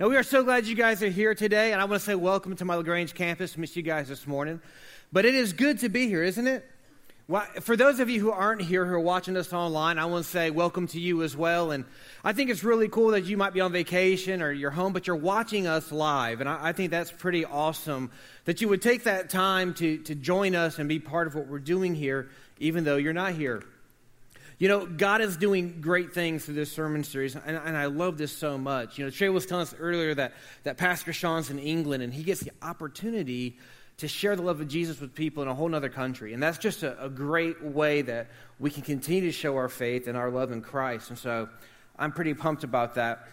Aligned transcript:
Now, 0.00 0.08
we 0.08 0.16
are 0.16 0.24
so 0.24 0.42
glad 0.42 0.66
you 0.66 0.74
guys 0.74 1.04
are 1.04 1.08
here 1.08 1.36
today, 1.36 1.70
and 1.72 1.80
I 1.80 1.84
want 1.84 2.00
to 2.00 2.04
say 2.04 2.16
welcome 2.16 2.56
to 2.56 2.64
my 2.64 2.74
LaGrange 2.74 3.14
campus. 3.14 3.56
Miss 3.56 3.76
you 3.76 3.82
guys 3.82 4.08
this 4.08 4.26
morning. 4.26 4.60
But 5.12 5.24
it 5.24 5.36
is 5.36 5.52
good 5.52 5.78
to 5.80 5.88
be 5.88 6.08
here, 6.08 6.24
isn't 6.24 6.48
it? 6.48 6.68
For 7.60 7.76
those 7.76 8.00
of 8.00 8.10
you 8.10 8.18
who 8.18 8.32
aren't 8.32 8.62
here, 8.62 8.84
who 8.84 8.94
are 8.94 9.00
watching 9.00 9.36
us 9.36 9.52
online, 9.52 10.00
I 10.00 10.06
want 10.06 10.24
to 10.24 10.30
say 10.30 10.50
welcome 10.50 10.88
to 10.88 10.98
you 10.98 11.22
as 11.22 11.36
well. 11.36 11.70
And 11.70 11.84
I 12.24 12.32
think 12.32 12.50
it's 12.50 12.64
really 12.64 12.88
cool 12.88 13.12
that 13.12 13.22
you 13.22 13.36
might 13.36 13.52
be 13.52 13.60
on 13.60 13.70
vacation 13.70 14.42
or 14.42 14.50
you're 14.50 14.72
home, 14.72 14.92
but 14.92 15.06
you're 15.06 15.14
watching 15.14 15.68
us 15.68 15.92
live. 15.92 16.40
And 16.40 16.48
I, 16.48 16.70
I 16.70 16.72
think 16.72 16.90
that's 16.90 17.12
pretty 17.12 17.44
awesome 17.44 18.10
that 18.46 18.60
you 18.60 18.68
would 18.70 18.82
take 18.82 19.04
that 19.04 19.30
time 19.30 19.74
to, 19.74 19.98
to 19.98 20.16
join 20.16 20.56
us 20.56 20.80
and 20.80 20.88
be 20.88 20.98
part 20.98 21.28
of 21.28 21.36
what 21.36 21.46
we're 21.46 21.60
doing 21.60 21.94
here, 21.94 22.30
even 22.58 22.82
though 22.82 22.96
you're 22.96 23.12
not 23.12 23.34
here. 23.34 23.62
You 24.58 24.68
know, 24.68 24.86
God 24.86 25.20
is 25.20 25.36
doing 25.36 25.80
great 25.80 26.14
things 26.14 26.44
through 26.44 26.54
this 26.54 26.70
sermon 26.70 27.02
series, 27.02 27.34
and, 27.34 27.56
and, 27.56 27.76
I 27.76 27.86
love 27.86 28.18
this 28.18 28.30
so 28.30 28.56
much. 28.56 28.98
You 28.98 29.04
know, 29.04 29.10
Trey 29.10 29.28
was 29.28 29.46
telling 29.46 29.62
us 29.62 29.74
earlier 29.78 30.14
that, 30.14 30.32
that 30.62 30.76
Pastor 30.76 31.12
Sean's 31.12 31.50
in 31.50 31.58
England, 31.58 32.02
and 32.02 32.14
he 32.14 32.22
gets 32.22 32.40
the 32.40 32.52
opportunity 32.62 33.58
to 33.98 34.08
share 34.08 34.36
the 34.36 34.42
love 34.42 34.60
of 34.60 34.68
Jesus 34.68 35.00
with 35.00 35.14
people 35.14 35.42
in 35.42 35.48
a 35.48 35.54
whole 35.54 35.74
other 35.74 35.88
country. 35.88 36.34
And 36.34 36.42
that's 36.42 36.58
just 36.58 36.82
a, 36.82 37.04
a 37.04 37.08
great 37.08 37.62
way 37.62 38.02
that 38.02 38.28
we 38.58 38.70
can 38.70 38.82
continue 38.82 39.22
to 39.22 39.32
show 39.32 39.56
our 39.56 39.68
faith 39.68 40.08
and 40.08 40.16
our 40.16 40.30
love 40.30 40.52
in 40.52 40.62
Christ. 40.62 41.10
And 41.10 41.18
so 41.18 41.48
I'm 41.98 42.12
pretty 42.12 42.34
pumped 42.34 42.64
about 42.64 42.94
that. 42.94 43.28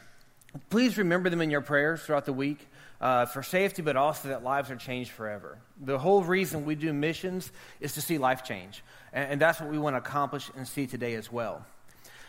Please 0.70 0.98
remember 0.98 1.30
them 1.30 1.42
in 1.42 1.50
your 1.50 1.62
prayers 1.62 2.04
throughout 2.04 2.26
the 2.26 2.34
week. 2.34 2.68
Uh, 3.02 3.26
for 3.26 3.42
safety, 3.42 3.82
but 3.82 3.96
also 3.96 4.28
that 4.28 4.44
lives 4.44 4.70
are 4.70 4.76
changed 4.76 5.10
forever. 5.10 5.58
The 5.82 5.98
whole 5.98 6.22
reason 6.22 6.66
we 6.66 6.76
do 6.76 6.94
missions 6.94 7.52
is 7.80 7.94
to 7.94 8.02
see 8.02 8.20
life 8.20 8.44
change. 8.44 8.84
And, 9.12 9.32
and 9.32 9.42
that's 9.42 9.60
what 9.60 9.72
we 9.72 9.80
want 9.80 9.96
to 9.96 9.98
accomplish 9.98 10.52
and 10.56 10.68
see 10.68 10.86
today 10.86 11.16
as 11.16 11.32
well. 11.32 11.66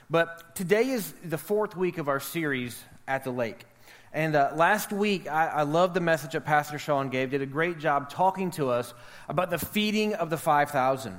But 0.08 0.56
today 0.56 0.88
is 0.88 1.12
the 1.24 1.36
fourth 1.36 1.76
week 1.76 1.98
of 1.98 2.08
our 2.08 2.20
series 2.20 2.82
at 3.06 3.22
the 3.22 3.30
lake. 3.30 3.66
And 4.14 4.34
uh, 4.34 4.52
last 4.54 4.92
week, 4.92 5.30
I, 5.30 5.46
I 5.48 5.62
loved 5.62 5.94
the 5.94 6.00
message 6.00 6.32
that 6.32 6.44
Pastor 6.44 6.78
Sean 6.78 7.08
gave. 7.08 7.30
Did 7.30 7.42
a 7.42 7.46
great 7.46 7.78
job 7.78 8.10
talking 8.10 8.50
to 8.52 8.70
us 8.70 8.92
about 9.28 9.50
the 9.50 9.58
feeding 9.58 10.14
of 10.14 10.28
the 10.28 10.36
5,000. 10.36 11.18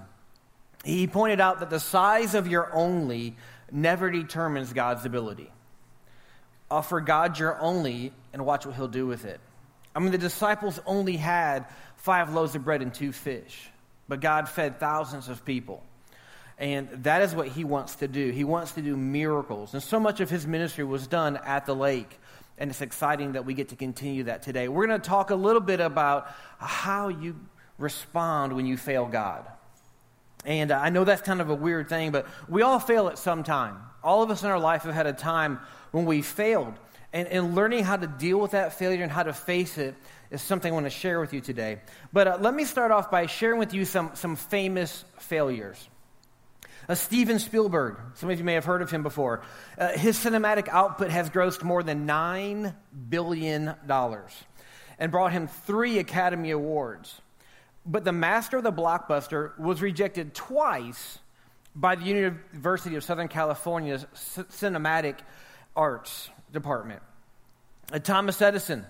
He 0.83 1.07
pointed 1.07 1.39
out 1.39 1.59
that 1.59 1.69
the 1.69 1.79
size 1.79 2.35
of 2.35 2.47
your 2.47 2.73
only 2.73 3.35
never 3.71 4.11
determines 4.11 4.73
God's 4.73 5.05
ability. 5.05 5.51
Offer 6.73 7.01
God 7.01 7.39
your 7.39 7.59
only 7.59 8.11
and 8.33 8.45
watch 8.45 8.65
what 8.65 8.75
he'll 8.75 8.87
do 8.87 9.05
with 9.05 9.25
it. 9.25 9.39
I 9.95 9.99
mean, 9.99 10.11
the 10.11 10.17
disciples 10.17 10.79
only 10.85 11.17
had 11.17 11.65
five 11.97 12.33
loaves 12.33 12.55
of 12.55 12.65
bread 12.65 12.81
and 12.81 12.93
two 12.93 13.11
fish 13.11 13.69
but 14.07 14.19
God 14.19 14.49
fed 14.49 14.79
thousands 14.79 15.29
of 15.29 15.45
people. 15.45 15.83
And 16.57 16.89
that 17.03 17.21
is 17.21 17.33
what 17.33 17.47
he 17.47 17.63
wants 17.63 17.95
to 17.95 18.07
do. 18.07 18.29
He 18.29 18.43
wants 18.43 18.73
to 18.73 18.81
do 18.81 18.95
miracles. 18.95 19.73
And 19.73 19.81
so 19.81 19.99
much 19.99 20.19
of 20.19 20.29
his 20.29 20.45
ministry 20.45 20.83
was 20.83 21.07
done 21.07 21.37
at 21.37 21.65
the 21.65 21.75
lake. 21.75 22.19
And 22.57 22.69
it's 22.69 22.81
exciting 22.81 23.31
that 23.33 23.45
we 23.45 23.55
get 23.55 23.69
to 23.69 23.75
continue 23.75 24.25
that 24.25 24.43
today. 24.43 24.67
We're 24.67 24.85
going 24.85 25.01
to 25.01 25.09
talk 25.09 25.31
a 25.31 25.35
little 25.35 25.61
bit 25.61 25.79
about 25.79 26.27
how 26.59 27.07
you 27.07 27.35
respond 27.79 28.53
when 28.53 28.67
you 28.67 28.77
fail 28.77 29.07
God. 29.07 29.47
And 30.45 30.71
uh, 30.71 30.79
I 30.79 30.89
know 30.89 31.03
that's 31.03 31.21
kind 31.21 31.41
of 31.41 31.49
a 31.49 31.55
weird 31.55 31.89
thing, 31.89 32.11
but 32.11 32.27
we 32.47 32.61
all 32.61 32.79
fail 32.79 33.07
at 33.07 33.17
some 33.17 33.43
time. 33.43 33.77
All 34.03 34.23
of 34.23 34.31
us 34.31 34.43
in 34.43 34.49
our 34.49 34.59
life 34.59 34.83
have 34.83 34.93
had 34.93 35.07
a 35.07 35.13
time 35.13 35.59
when 35.91 36.05
we 36.05 36.21
failed. 36.21 36.73
And, 37.13 37.27
and 37.27 37.55
learning 37.55 37.83
how 37.83 37.95
to 37.95 38.07
deal 38.07 38.39
with 38.39 38.51
that 38.51 38.77
failure 38.77 39.03
and 39.03 39.11
how 39.11 39.23
to 39.23 39.33
face 39.33 39.77
it 39.77 39.95
is 40.31 40.41
something 40.41 40.71
I 40.71 40.73
want 40.73 40.87
to 40.87 40.89
share 40.89 41.19
with 41.19 41.31
you 41.33 41.41
today. 41.41 41.79
But 42.11 42.27
uh, 42.27 42.37
let 42.41 42.53
me 42.53 42.65
start 42.65 42.91
off 42.91 43.11
by 43.11 43.27
sharing 43.27 43.59
with 43.59 43.73
you 43.73 43.85
some, 43.85 44.11
some 44.15 44.35
famous 44.35 45.05
failures. 45.19 45.87
Uh, 46.89 46.95
Steven 46.95 47.39
Spielberg, 47.39 47.97
some 48.15 48.29
of 48.29 48.37
you 48.37 48.43
may 48.43 48.55
have 48.55 48.65
heard 48.65 48.81
of 48.81 48.91
him 48.91 49.03
before. 49.03 49.41
Uh, 49.77 49.89
his 49.89 50.17
cinematic 50.17 50.67
output 50.67 51.11
has 51.11 51.29
grossed 51.29 51.63
more 51.63 51.83
than 51.83 52.07
$9 52.07 52.73
billion 53.09 53.75
and 54.99 55.11
brought 55.11 55.31
him 55.31 55.47
three 55.47 55.99
Academy 55.99 56.51
Awards. 56.51 57.21
But 57.85 58.05
the 58.05 58.11
master 58.13 58.57
of 58.57 58.63
the 58.63 58.71
blockbuster 58.71 59.57
was 59.59 59.81
rejected 59.81 60.33
twice 60.33 61.19
by 61.75 61.95
the 61.95 62.05
University 62.05 62.95
of 62.95 63.03
Southern 63.03 63.27
California's 63.27 64.05
Cinematic 64.15 65.17
Arts 65.75 66.29
Department. 66.51 67.01
Uh, 67.91 67.99
Thomas 67.99 68.41
Edison 68.41 68.85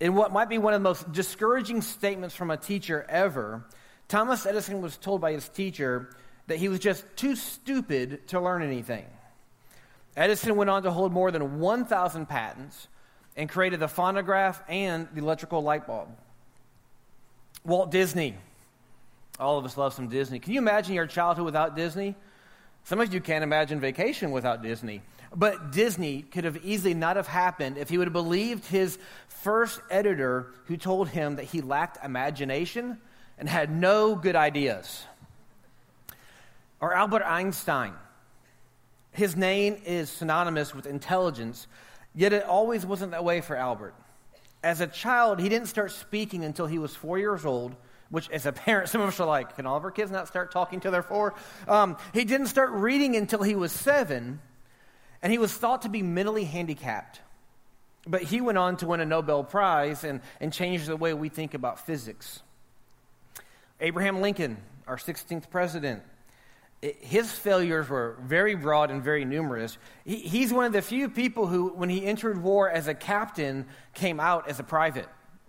in 0.00 0.14
what 0.14 0.32
might 0.32 0.48
be 0.48 0.58
one 0.58 0.72
of 0.72 0.80
the 0.80 0.88
most 0.88 1.12
discouraging 1.12 1.82
statements 1.82 2.34
from 2.34 2.50
a 2.50 2.56
teacher 2.56 3.04
ever, 3.08 3.66
Thomas 4.08 4.46
Edison 4.46 4.80
was 4.80 4.96
told 4.96 5.20
by 5.20 5.32
his 5.32 5.48
teacher 5.50 6.10
that 6.46 6.56
he 6.56 6.68
was 6.68 6.80
just 6.80 7.04
too 7.16 7.36
stupid 7.36 8.26
to 8.28 8.40
learn 8.40 8.62
anything. 8.62 9.04
Edison 10.16 10.56
went 10.56 10.70
on 10.70 10.82
to 10.82 10.90
hold 10.90 11.12
more 11.12 11.30
than 11.30 11.60
1,000 11.60 12.26
patents 12.26 12.88
and 13.36 13.48
created 13.48 13.78
the 13.78 13.88
phonograph 13.88 14.62
and 14.68 15.06
the 15.14 15.20
electrical 15.20 15.62
light 15.62 15.86
bulb. 15.86 16.08
Walt 17.64 17.90
Disney. 17.90 18.36
All 19.38 19.58
of 19.58 19.64
us 19.64 19.76
love 19.76 19.94
some 19.94 20.08
Disney. 20.08 20.38
Can 20.38 20.52
you 20.52 20.58
imagine 20.58 20.94
your 20.94 21.06
childhood 21.06 21.44
without 21.44 21.76
Disney? 21.76 22.14
Some 22.84 23.00
of 23.00 23.12
you 23.12 23.20
can't 23.20 23.44
imagine 23.44 23.80
vacation 23.80 24.30
without 24.30 24.62
Disney. 24.62 25.02
But 25.34 25.70
Disney 25.72 26.22
could 26.22 26.44
have 26.44 26.64
easily 26.64 26.94
not 26.94 27.16
have 27.16 27.28
happened 27.28 27.78
if 27.78 27.88
he 27.88 27.98
would 27.98 28.08
have 28.08 28.12
believed 28.12 28.66
his 28.66 28.98
first 29.28 29.80
editor 29.90 30.52
who 30.66 30.76
told 30.76 31.08
him 31.08 31.36
that 31.36 31.44
he 31.44 31.60
lacked 31.60 32.04
imagination 32.04 32.98
and 33.38 33.48
had 33.48 33.70
no 33.70 34.16
good 34.16 34.36
ideas. 34.36 35.04
Or 36.80 36.94
Albert 36.94 37.22
Einstein. 37.24 37.92
His 39.12 39.36
name 39.36 39.76
is 39.84 40.08
synonymous 40.08 40.74
with 40.74 40.86
intelligence, 40.86 41.66
yet 42.14 42.32
it 42.32 42.44
always 42.44 42.86
wasn't 42.86 43.12
that 43.12 43.24
way 43.24 43.40
for 43.40 43.56
Albert. 43.56 43.94
As 44.62 44.80
a 44.80 44.86
child, 44.86 45.40
he 45.40 45.48
didn't 45.48 45.68
start 45.68 45.90
speaking 45.90 46.44
until 46.44 46.66
he 46.66 46.78
was 46.78 46.94
four 46.94 47.18
years 47.18 47.44
old, 47.46 47.74
which 48.10 48.28
as 48.30 48.46
a 48.46 48.52
parent, 48.66 48.88
some 48.88 49.00
of 49.00 49.08
us 49.08 49.20
are 49.20 49.26
like, 49.26 49.56
can 49.56 49.66
all 49.66 49.76
of 49.76 49.84
our 49.84 49.90
kids 49.90 50.10
not 50.10 50.28
start 50.28 50.52
talking 50.52 50.80
till 50.80 50.92
they're 50.92 51.02
four? 51.02 51.34
Um, 51.66 51.96
he 52.12 52.24
didn't 52.24 52.48
start 52.48 52.70
reading 52.70 53.16
until 53.16 53.42
he 53.42 53.54
was 53.54 53.72
seven, 53.72 54.40
and 55.22 55.32
he 55.32 55.38
was 55.38 55.52
thought 55.52 55.82
to 55.82 55.88
be 55.88 56.02
mentally 56.02 56.44
handicapped. 56.44 57.20
But 58.06 58.22
he 58.22 58.40
went 58.40 58.58
on 58.58 58.76
to 58.78 58.86
win 58.86 59.00
a 59.00 59.04
Nobel 59.04 59.44
Prize 59.44 60.04
and, 60.04 60.20
and 60.40 60.52
change 60.52 60.86
the 60.86 60.96
way 60.96 61.12
we 61.12 61.28
think 61.28 61.54
about 61.54 61.84
physics. 61.84 62.42
Abraham 63.80 64.20
Lincoln, 64.20 64.58
our 64.86 64.96
16th 64.96 65.50
president, 65.50 66.02
his 66.82 67.30
failures 67.30 67.88
were 67.88 68.16
very 68.22 68.54
broad 68.54 68.90
and 68.90 69.02
very 69.02 69.24
numerous. 69.24 69.76
He, 70.04 70.16
he's 70.16 70.52
one 70.52 70.64
of 70.64 70.72
the 70.72 70.80
few 70.80 71.10
people 71.10 71.46
who, 71.46 71.68
when 71.68 71.90
he 71.90 72.06
entered 72.06 72.42
war 72.42 72.70
as 72.70 72.88
a 72.88 72.94
captain, 72.94 73.66
came 73.92 74.18
out 74.18 74.48
as 74.48 74.60
a 74.60 74.62
private. 74.62 75.08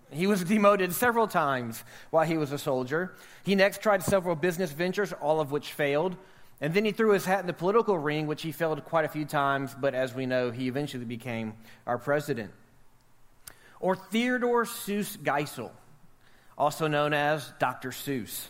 He 0.10 0.28
was 0.28 0.44
demoted 0.46 0.94
several 0.94 1.28
times 1.28 1.84
while 2.10 2.26
he 2.26 2.38
was 2.38 2.52
a 2.52 2.58
soldier. 2.58 3.16
He 3.44 3.56
next 3.56 3.82
tried 3.82 4.04
several 4.04 4.36
business 4.36 4.72
ventures, 4.72 5.14
all 5.14 5.40
of 5.40 5.52
which 5.52 5.72
failed. 5.72 6.18
And 6.60 6.74
then 6.74 6.86
he 6.86 6.92
threw 6.92 7.12
his 7.12 7.26
hat 7.26 7.40
in 7.40 7.48
the 7.48 7.54
political 7.54 7.98
ring, 7.98 8.28
which 8.28 8.44
he 8.44 8.52
failed 8.52 8.84
quite 8.84 9.06
a 9.06 9.10
few 9.10 9.26
times, 9.26 9.76
but 9.80 9.96
as 9.96 10.14
we 10.14 10.26
know, 10.26 10.52
he 10.52 10.68
eventually 10.68 11.06
became 11.06 11.54
our 11.88 11.98
president. 11.98 12.52
Or 13.80 13.96
Theodore 13.96 14.66
Seuss 14.66 15.18
Geisel, 15.18 15.72
also 16.56 16.88
known 16.88 17.14
as 17.14 17.52
Dr. 17.58 17.90
Seuss. 17.90 18.50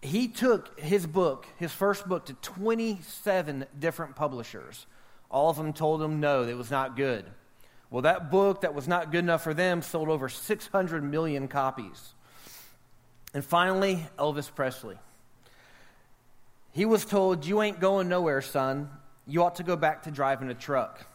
He 0.00 0.28
took 0.28 0.78
his 0.78 1.06
book, 1.06 1.46
his 1.56 1.72
first 1.72 2.06
book, 2.08 2.26
to 2.26 2.34
27 2.34 3.66
different 3.78 4.14
publishers. 4.14 4.86
All 5.30 5.50
of 5.50 5.56
them 5.56 5.72
told 5.72 6.00
him 6.00 6.20
no, 6.20 6.44
it 6.44 6.56
was 6.56 6.70
not 6.70 6.96
good. 6.96 7.24
Well, 7.90 8.02
that 8.02 8.30
book 8.30 8.60
that 8.60 8.74
was 8.74 8.86
not 8.86 9.10
good 9.10 9.20
enough 9.20 9.42
for 9.42 9.54
them 9.54 9.82
sold 9.82 10.08
over 10.08 10.28
600 10.28 11.02
million 11.02 11.48
copies. 11.48 12.14
And 13.34 13.44
finally, 13.44 14.06
Elvis 14.18 14.54
Presley. 14.54 14.96
He 16.72 16.84
was 16.84 17.04
told, 17.04 17.44
You 17.44 17.62
ain't 17.62 17.80
going 17.80 18.08
nowhere, 18.08 18.42
son. 18.42 18.90
You 19.26 19.42
ought 19.42 19.56
to 19.56 19.62
go 19.62 19.76
back 19.76 20.04
to 20.04 20.10
driving 20.10 20.48
a 20.50 20.54
truck. 20.54 21.06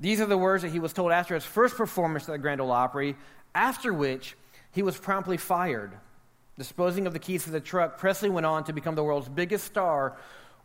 These 0.00 0.20
are 0.20 0.26
the 0.26 0.38
words 0.38 0.62
that 0.62 0.70
he 0.70 0.80
was 0.80 0.92
told 0.92 1.12
after 1.12 1.34
his 1.34 1.44
first 1.44 1.76
performance 1.76 2.28
at 2.28 2.32
the 2.32 2.38
Grand 2.38 2.60
Ole 2.60 2.72
Opry, 2.72 3.16
after 3.54 3.92
which 3.92 4.36
he 4.72 4.82
was 4.82 4.96
promptly 4.96 5.36
fired. 5.36 5.92
Disposing 6.58 7.06
of 7.06 7.12
the 7.12 7.18
keys 7.18 7.44
to 7.44 7.50
the 7.50 7.60
truck, 7.60 7.98
Presley 7.98 8.30
went 8.30 8.46
on 8.46 8.64
to 8.64 8.72
become 8.72 8.94
the 8.94 9.04
world's 9.04 9.28
biggest 9.28 9.64
star 9.64 10.16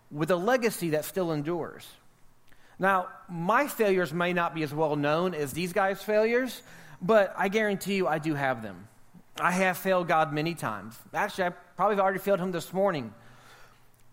with 0.10 0.32
a 0.32 0.36
legacy 0.36 0.92
that 0.92 1.06
still 1.06 1.32
endures. 1.32 1.88
Now, 2.80 3.10
my 3.30 3.68
failures 3.68 4.14
may 4.14 4.34
not 4.34 4.56
be 4.56 4.64
as 4.64 4.74
well 4.74 4.96
known 4.96 5.34
as 5.34 5.54
these 5.54 5.74
guys' 5.74 6.02
failures, 6.02 6.62
but 7.02 7.34
I 7.38 7.48
guarantee 7.48 7.96
you 7.96 8.08
I 8.08 8.20
do 8.20 8.34
have 8.34 8.64
them. 8.64 8.88
I 9.40 9.52
have 9.52 9.78
failed 9.78 10.08
God 10.08 10.34
many 10.34 10.54
times. 10.54 10.98
Actually, 11.14 11.46
I 11.46 11.50
probably 11.76 12.00
already 12.00 12.20
failed 12.20 12.40
him 12.40 12.52
this 12.52 12.74
morning. 12.74 13.14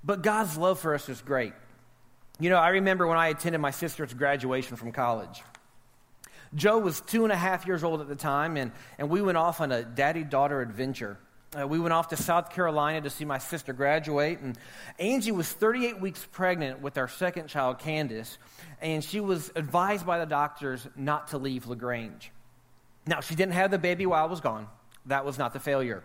But 0.04 0.22
God's 0.22 0.56
love 0.56 0.78
for 0.78 0.94
us 0.94 1.08
is 1.08 1.20
great. 1.20 1.52
You 2.40 2.50
know, 2.50 2.58
I 2.58 2.68
remember 2.68 3.06
when 3.06 3.18
I 3.18 3.28
attended 3.28 3.60
my 3.60 3.72
sister's 3.72 4.14
graduation 4.14 4.76
from 4.76 4.92
college. 4.92 5.42
Joe 6.54 6.78
was 6.78 7.00
two 7.00 7.24
and 7.24 7.32
a 7.32 7.36
half 7.36 7.66
years 7.66 7.84
old 7.84 8.00
at 8.00 8.08
the 8.08 8.16
time, 8.16 8.56
and, 8.56 8.72
and 8.96 9.10
we 9.10 9.20
went 9.20 9.36
off 9.36 9.60
on 9.60 9.72
a 9.72 9.82
daddy 9.82 10.24
daughter 10.24 10.60
adventure. 10.60 11.18
Uh, 11.56 11.66
we 11.66 11.78
went 11.78 11.92
off 11.94 12.08
to 12.08 12.16
South 12.16 12.50
Carolina 12.50 13.00
to 13.00 13.10
see 13.10 13.24
my 13.24 13.38
sister 13.38 13.72
graduate. 13.72 14.40
And 14.40 14.58
Angie 14.98 15.32
was 15.32 15.50
38 15.50 16.00
weeks 16.00 16.26
pregnant 16.30 16.82
with 16.82 16.98
our 16.98 17.08
second 17.08 17.48
child, 17.48 17.78
Candace. 17.78 18.36
And 18.82 19.02
she 19.02 19.20
was 19.20 19.50
advised 19.56 20.04
by 20.04 20.18
the 20.18 20.26
doctors 20.26 20.86
not 20.94 21.28
to 21.28 21.38
leave 21.38 21.66
LaGrange. 21.66 22.30
Now, 23.06 23.20
she 23.20 23.34
didn't 23.34 23.54
have 23.54 23.70
the 23.70 23.78
baby 23.78 24.04
while 24.04 24.22
I 24.22 24.26
was 24.26 24.40
gone. 24.40 24.68
That 25.06 25.24
was 25.24 25.38
not 25.38 25.54
the 25.54 25.60
failure. 25.60 26.02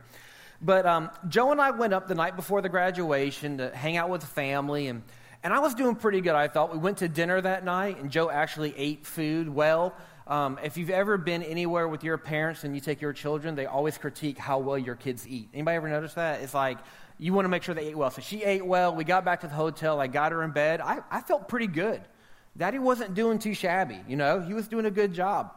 But 0.62 0.86
um, 0.86 1.10
Joe 1.28 1.51
and 1.51 1.60
I 1.60 1.72
went 1.72 1.94
up 1.94 2.07
the 2.07 2.16
night 2.16 2.38
before 2.38 2.62
the 2.62 2.69
graduation 2.69 3.57
to 3.57 3.75
hang 3.75 3.98
out 3.98 4.10
with 4.10 4.22
the 4.22 4.28
family. 4.28 4.88
And, 4.88 5.04
and 5.44 5.54
I 5.54 5.60
was 5.60 5.74
doing 5.74 5.95
pretty 5.95 6.22
good, 6.22 6.36
I 6.36 6.48
thought. 6.48 6.72
We 6.72 6.78
went 6.78 7.00
to 7.00 7.10
dinner 7.10 7.42
that 7.42 7.66
night, 7.66 8.00
and 8.00 8.10
Joe 8.10 8.30
actually 8.30 8.74
ate 8.78 9.06
food 9.06 9.50
well. 9.50 9.94
Um, 10.28 10.60
if 10.64 10.78
you've 10.78 10.90
ever 10.90 11.18
been 11.18 11.44
anywhere 11.44 11.88
with 11.88 12.04
your 12.04 12.18
parents 12.18 12.64
and 12.64 12.74
you 12.74 12.81
take 12.81 13.02
your 13.02 13.14
children, 13.14 13.56
they 13.56 13.66
always 13.66 13.98
critique 13.98 14.38
how 14.38 14.60
well 14.60 14.78
your 14.78 14.96
kids 14.96 15.28
eat. 15.28 15.50
Anybody 15.54 15.75
ever 15.75 15.90
notice 15.90 16.14
that? 16.14 16.42
It's 16.42 16.54
like 16.54 16.78
you 17.20 17.34
want 17.34 17.46
to 17.46 17.50
make 17.50 17.64
sure 17.64 17.75
they 17.75 17.88
ate 17.88 17.98
well. 17.98 18.10
So 18.10 18.22
she 18.22 18.44
ate 18.44 18.66
well. 18.66 18.96
We 18.96 19.04
got 19.04 19.25
back 19.25 19.42
to 19.42 19.48
the 19.48 19.54
hotel. 19.54 20.00
I 20.00 20.08
got 20.08 20.31
her 20.31 20.44
in 20.44 20.52
bed. 20.52 20.80
I, 20.81 21.00
I 21.12 21.22
felt 21.22 21.50
pretty 21.50 21.68
good. 21.68 22.02
Daddy 22.56 22.80
wasn't 22.80 23.16
doing 23.16 23.40
too 23.40 23.54
shabby, 23.54 24.00
you 24.08 24.16
know, 24.16 24.40
he 24.40 24.54
was 24.54 24.68
doing 24.68 24.86
a 24.86 24.92
good 24.92 25.14
job. 25.14 25.54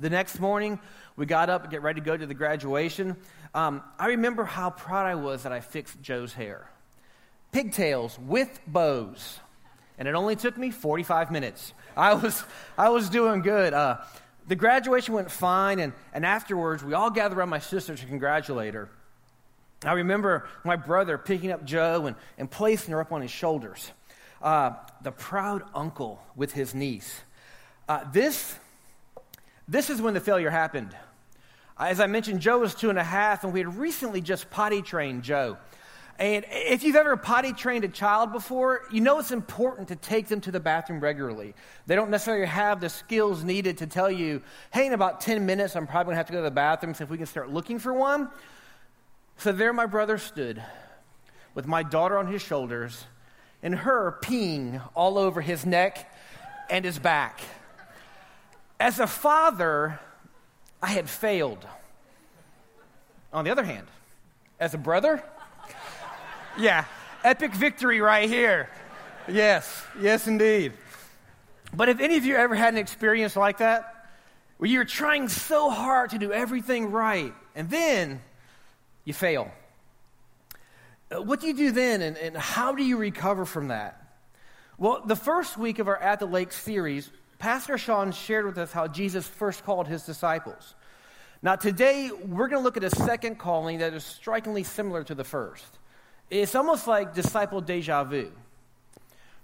The 0.00 0.10
next 0.10 0.40
morning, 0.40 0.80
we 1.16 1.26
got 1.26 1.50
up 1.50 1.62
and 1.62 1.70
get 1.70 1.82
ready 1.82 2.00
to 2.00 2.04
go 2.04 2.16
to 2.16 2.26
the 2.26 2.34
graduation. 2.34 3.16
Um, 3.54 3.82
I 3.98 4.08
remember 4.08 4.44
how 4.44 4.70
proud 4.70 5.06
I 5.06 5.14
was 5.14 5.44
that 5.44 5.52
I 5.52 5.60
fixed 5.60 6.00
Joe's 6.02 6.32
hair. 6.32 6.68
Pigtails 7.52 8.18
with 8.18 8.58
bows. 8.66 9.38
And 9.98 10.08
it 10.08 10.14
only 10.14 10.36
took 10.36 10.56
me 10.58 10.70
45 10.70 11.30
minutes. 11.30 11.72
I 11.96 12.14
was, 12.14 12.42
I 12.76 12.88
was 12.88 13.08
doing 13.08 13.42
good. 13.42 13.72
Uh, 13.72 13.98
the 14.46 14.56
graduation 14.56 15.14
went 15.14 15.30
fine, 15.30 15.78
and, 15.78 15.92
and 16.12 16.26
afterwards, 16.26 16.84
we 16.84 16.94
all 16.94 17.10
gathered 17.10 17.38
around 17.38 17.48
my 17.48 17.60
sister 17.60 17.94
to 17.94 18.06
congratulate 18.06 18.74
her. 18.74 18.90
I 19.84 19.92
remember 19.92 20.46
my 20.64 20.76
brother 20.76 21.18
picking 21.18 21.52
up 21.52 21.64
Joe 21.64 22.06
and, 22.06 22.16
and 22.38 22.50
placing 22.50 22.92
her 22.92 23.00
up 23.00 23.12
on 23.12 23.22
his 23.22 23.30
shoulders. 23.30 23.92
Uh, 24.42 24.72
the 25.02 25.12
proud 25.12 25.62
uncle 25.74 26.20
with 26.36 26.52
his 26.52 26.74
niece. 26.74 27.20
Uh, 27.88 28.04
this, 28.12 28.54
this 29.68 29.90
is 29.90 30.02
when 30.02 30.14
the 30.14 30.20
failure 30.20 30.50
happened. 30.50 30.94
As 31.78 31.98
I 31.98 32.06
mentioned, 32.06 32.40
Joe 32.40 32.58
was 32.58 32.74
two 32.74 32.90
and 32.90 32.98
a 32.98 33.04
half, 33.04 33.44
and 33.44 33.52
we 33.52 33.60
had 33.60 33.76
recently 33.76 34.20
just 34.20 34.50
potty 34.50 34.80
trained 34.80 35.22
Joe. 35.22 35.56
And 36.18 36.44
if 36.48 36.84
you've 36.84 36.94
ever 36.94 37.16
potty 37.16 37.52
trained 37.52 37.84
a 37.84 37.88
child 37.88 38.32
before, 38.32 38.82
you 38.92 39.00
know 39.00 39.18
it's 39.18 39.32
important 39.32 39.88
to 39.88 39.96
take 39.96 40.28
them 40.28 40.40
to 40.42 40.52
the 40.52 40.60
bathroom 40.60 41.00
regularly. 41.00 41.54
They 41.86 41.96
don't 41.96 42.10
necessarily 42.10 42.46
have 42.46 42.80
the 42.80 42.88
skills 42.88 43.42
needed 43.42 43.78
to 43.78 43.88
tell 43.88 44.10
you, 44.10 44.40
hey, 44.72 44.86
in 44.86 44.92
about 44.92 45.20
10 45.20 45.44
minutes, 45.44 45.74
I'm 45.74 45.86
probably 45.88 46.12
going 46.12 46.14
to 46.14 46.18
have 46.18 46.26
to 46.26 46.32
go 46.32 46.38
to 46.38 46.44
the 46.44 46.52
bathroom, 46.52 46.94
so 46.94 47.02
if 47.02 47.10
we 47.10 47.16
can 47.16 47.26
start 47.26 47.52
looking 47.52 47.80
for 47.80 47.92
one. 47.92 48.28
So 49.38 49.50
there 49.50 49.72
my 49.72 49.86
brother 49.86 50.18
stood 50.18 50.62
with 51.54 51.66
my 51.66 51.82
daughter 51.82 52.16
on 52.16 52.28
his 52.28 52.42
shoulders 52.42 53.04
and 53.62 53.74
her 53.74 54.18
peeing 54.22 54.80
all 54.94 55.18
over 55.18 55.40
his 55.40 55.66
neck 55.66 56.12
and 56.70 56.84
his 56.84 56.98
back. 56.98 57.40
As 58.78 59.00
a 59.00 59.06
father, 59.06 59.98
I 60.80 60.88
had 60.88 61.08
failed. 61.08 61.66
On 63.32 63.44
the 63.44 63.50
other 63.50 63.64
hand, 63.64 63.88
as 64.60 64.74
a 64.74 64.78
brother, 64.78 65.24
yeah, 66.58 66.84
epic 67.22 67.52
victory 67.52 68.00
right 68.00 68.28
here. 68.28 68.68
Yes, 69.28 69.82
yes, 70.00 70.26
indeed. 70.26 70.72
But 71.72 71.88
if 71.88 72.00
any 72.00 72.16
of 72.16 72.24
you 72.24 72.36
ever 72.36 72.54
had 72.54 72.74
an 72.74 72.78
experience 72.78 73.36
like 73.36 73.58
that, 73.58 74.08
where 74.58 74.70
you're 74.70 74.84
trying 74.84 75.28
so 75.28 75.70
hard 75.70 76.10
to 76.10 76.18
do 76.18 76.32
everything 76.32 76.90
right, 76.90 77.34
and 77.54 77.68
then 77.68 78.20
you 79.04 79.12
fail, 79.12 79.50
uh, 81.10 81.22
what 81.22 81.40
do 81.40 81.48
you 81.48 81.54
do 81.54 81.70
then, 81.72 82.02
and, 82.02 82.16
and 82.16 82.36
how 82.36 82.74
do 82.74 82.84
you 82.84 82.96
recover 82.96 83.44
from 83.44 83.68
that? 83.68 84.00
Well, 84.78 85.02
the 85.04 85.16
first 85.16 85.56
week 85.56 85.78
of 85.78 85.88
our 85.88 85.96
At 85.96 86.20
the 86.20 86.26
Lake 86.26 86.52
series, 86.52 87.10
Pastor 87.38 87.78
Sean 87.78 88.12
shared 88.12 88.46
with 88.46 88.58
us 88.58 88.72
how 88.72 88.86
Jesus 88.86 89.26
first 89.26 89.64
called 89.64 89.88
his 89.88 90.04
disciples. 90.04 90.74
Now, 91.42 91.56
today, 91.56 92.10
we're 92.10 92.48
going 92.48 92.60
to 92.60 92.64
look 92.64 92.76
at 92.76 92.84
a 92.84 92.90
second 92.90 93.38
calling 93.38 93.78
that 93.78 93.92
is 93.92 94.04
strikingly 94.04 94.62
similar 94.62 95.04
to 95.04 95.14
the 95.14 95.24
first. 95.24 95.78
It's 96.30 96.54
almost 96.54 96.86
like 96.86 97.14
disciple 97.14 97.60
deja 97.60 98.04
vu. 98.04 98.32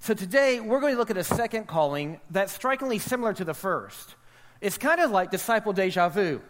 So 0.01 0.15
today, 0.15 0.61
we're 0.61 0.81
going 0.81 0.95
to 0.95 0.99
look 0.99 1.11
at 1.11 1.19
a 1.19 1.25
second 1.25 1.67
calling 1.67 2.21
that's 2.31 2.53
strikingly 2.53 2.99
similar 2.99 3.35
to 3.35 3.45
the 3.45 3.53
first. 3.55 4.15
It's 4.61 4.79
kind 4.79 5.01
of 5.01 5.11
like 5.11 5.31
disciple 5.31 5.73
deja 5.73 6.09
vu. 6.09 6.41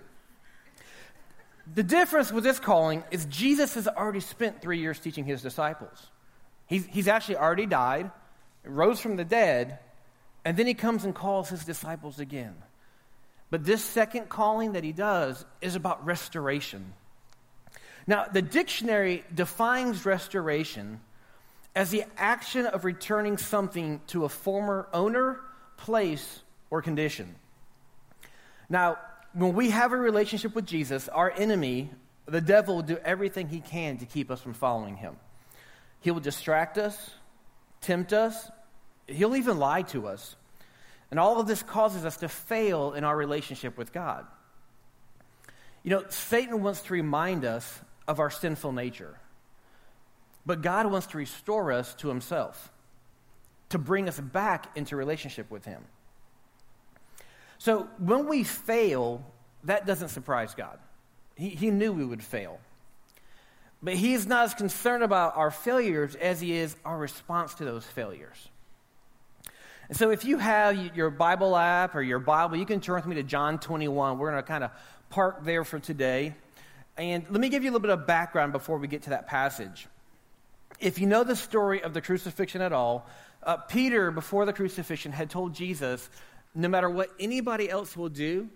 The 1.75 1.82
difference 1.82 2.32
with 2.32 2.44
this 2.44 2.59
calling 2.59 3.05
is 3.11 3.27
Jesus 3.27 3.75
has 3.75 3.87
already 3.87 4.21
spent 4.21 4.62
three 4.62 4.79
years 4.79 4.99
teaching 4.99 5.25
his 5.25 5.43
disciples. 5.43 6.09
He's, 6.67 6.87
he's 6.87 7.09
actually 7.09 7.37
already 7.37 7.67
died, 7.67 8.11
rose 8.65 9.00
from 9.00 9.17
the 9.17 9.25
dead, 9.25 9.79
and 10.44 10.56
then 10.56 10.67
he 10.67 10.75
comes 10.75 11.05
and 11.05 11.15
calls 11.15 11.49
his 11.49 11.65
disciples 11.65 12.19
again. 12.19 12.55
But 13.50 13.65
this 13.65 13.85
second 13.85 14.29
calling 14.29 14.73
that 14.73 14.85
he 14.85 14.93
does 14.93 15.44
is 15.61 15.75
about 15.75 16.05
restoration. 16.06 16.93
Now, 18.10 18.24
the 18.24 18.42
dictionary 18.42 19.22
defines 19.32 20.04
restoration 20.04 20.98
as 21.76 21.90
the 21.90 22.02
action 22.16 22.66
of 22.66 22.84
returning 22.84 23.38
something 23.38 24.00
to 24.08 24.24
a 24.24 24.28
former 24.28 24.88
owner, 24.92 25.38
place, 25.76 26.40
or 26.70 26.82
condition. 26.82 27.36
Now, 28.68 28.98
when 29.32 29.54
we 29.54 29.70
have 29.70 29.92
a 29.92 29.96
relationship 29.96 30.56
with 30.56 30.66
Jesus, 30.66 31.08
our 31.08 31.30
enemy, 31.30 31.88
the 32.26 32.40
devil, 32.40 32.74
will 32.74 32.82
do 32.82 32.98
everything 33.04 33.48
he 33.48 33.60
can 33.60 33.98
to 33.98 34.06
keep 34.06 34.32
us 34.32 34.40
from 34.40 34.54
following 34.54 34.96
him. 34.96 35.14
He 36.00 36.10
will 36.10 36.18
distract 36.18 36.78
us, 36.78 37.10
tempt 37.80 38.12
us, 38.12 38.50
he'll 39.06 39.36
even 39.36 39.56
lie 39.56 39.82
to 39.82 40.08
us. 40.08 40.34
And 41.12 41.20
all 41.20 41.38
of 41.38 41.46
this 41.46 41.62
causes 41.62 42.04
us 42.04 42.16
to 42.16 42.28
fail 42.28 42.92
in 42.92 43.04
our 43.04 43.16
relationship 43.16 43.78
with 43.78 43.92
God. 43.92 44.26
You 45.84 45.90
know, 45.90 46.04
Satan 46.08 46.60
wants 46.60 46.82
to 46.82 46.92
remind 46.92 47.44
us 47.44 47.80
of 48.10 48.18
our 48.18 48.28
sinful 48.28 48.72
nature. 48.72 49.14
But 50.44 50.62
God 50.62 50.90
wants 50.90 51.06
to 51.08 51.16
restore 51.16 51.70
us 51.70 51.94
to 51.96 52.08
Himself, 52.08 52.72
to 53.68 53.78
bring 53.78 54.08
us 54.08 54.18
back 54.18 54.76
into 54.76 54.96
relationship 54.96 55.48
with 55.48 55.64
Him. 55.64 55.84
So 57.58 57.88
when 57.98 58.26
we 58.26 58.42
fail, 58.42 59.24
that 59.62 59.86
doesn't 59.86 60.08
surprise 60.08 60.56
God. 60.56 60.80
He, 61.36 61.50
he 61.50 61.70
knew 61.70 61.92
we 61.92 62.04
would 62.04 62.22
fail. 62.22 62.58
But 63.80 63.94
He's 63.94 64.26
not 64.26 64.46
as 64.46 64.54
concerned 64.54 65.04
about 65.04 65.36
our 65.36 65.52
failures 65.52 66.16
as 66.16 66.40
He 66.40 66.54
is 66.54 66.74
our 66.84 66.98
response 66.98 67.54
to 67.54 67.64
those 67.64 67.86
failures. 67.86 68.48
And 69.88 69.96
so 69.96 70.10
if 70.10 70.24
you 70.24 70.38
have 70.38 70.96
your 70.96 71.10
Bible 71.10 71.56
app 71.56 71.94
or 71.94 72.02
your 72.02 72.18
Bible, 72.18 72.56
you 72.56 72.66
can 72.66 72.80
turn 72.80 72.96
with 72.96 73.06
me 73.06 73.14
to 73.16 73.22
John 73.22 73.60
21. 73.60 74.19
We're 74.19 74.32
going 74.32 74.43
to 74.43 74.48
kind 74.48 74.64
of 74.64 74.72
park 75.10 75.44
there 75.44 75.62
for 75.62 75.79
today. 75.79 76.34
And 77.00 77.24
let 77.30 77.40
me 77.40 77.48
give 77.48 77.64
you 77.64 77.70
a 77.70 77.72
little 77.72 77.80
bit 77.80 77.98
of 77.98 78.06
background 78.06 78.52
before 78.52 78.76
we 78.76 78.86
get 78.86 79.04
to 79.04 79.10
that 79.10 79.26
passage. 79.26 79.86
If 80.80 80.98
you 80.98 81.06
know 81.06 81.24
the 81.24 81.34
story 81.34 81.82
of 81.82 81.94
the 81.94 82.02
crucifixion 82.02 82.60
at 82.60 82.74
all, 82.74 83.06
uh, 83.42 83.56
Peter, 83.56 84.10
before 84.10 84.44
the 84.44 84.52
crucifixion, 84.52 85.10
had 85.10 85.30
told 85.30 85.54
Jesus, 85.54 86.10
No 86.54 86.69
matter 86.69 86.90
what 86.90 87.10
anybody 87.19 87.70
else 87.70 87.96
will 87.96 88.10
do, 88.10 88.50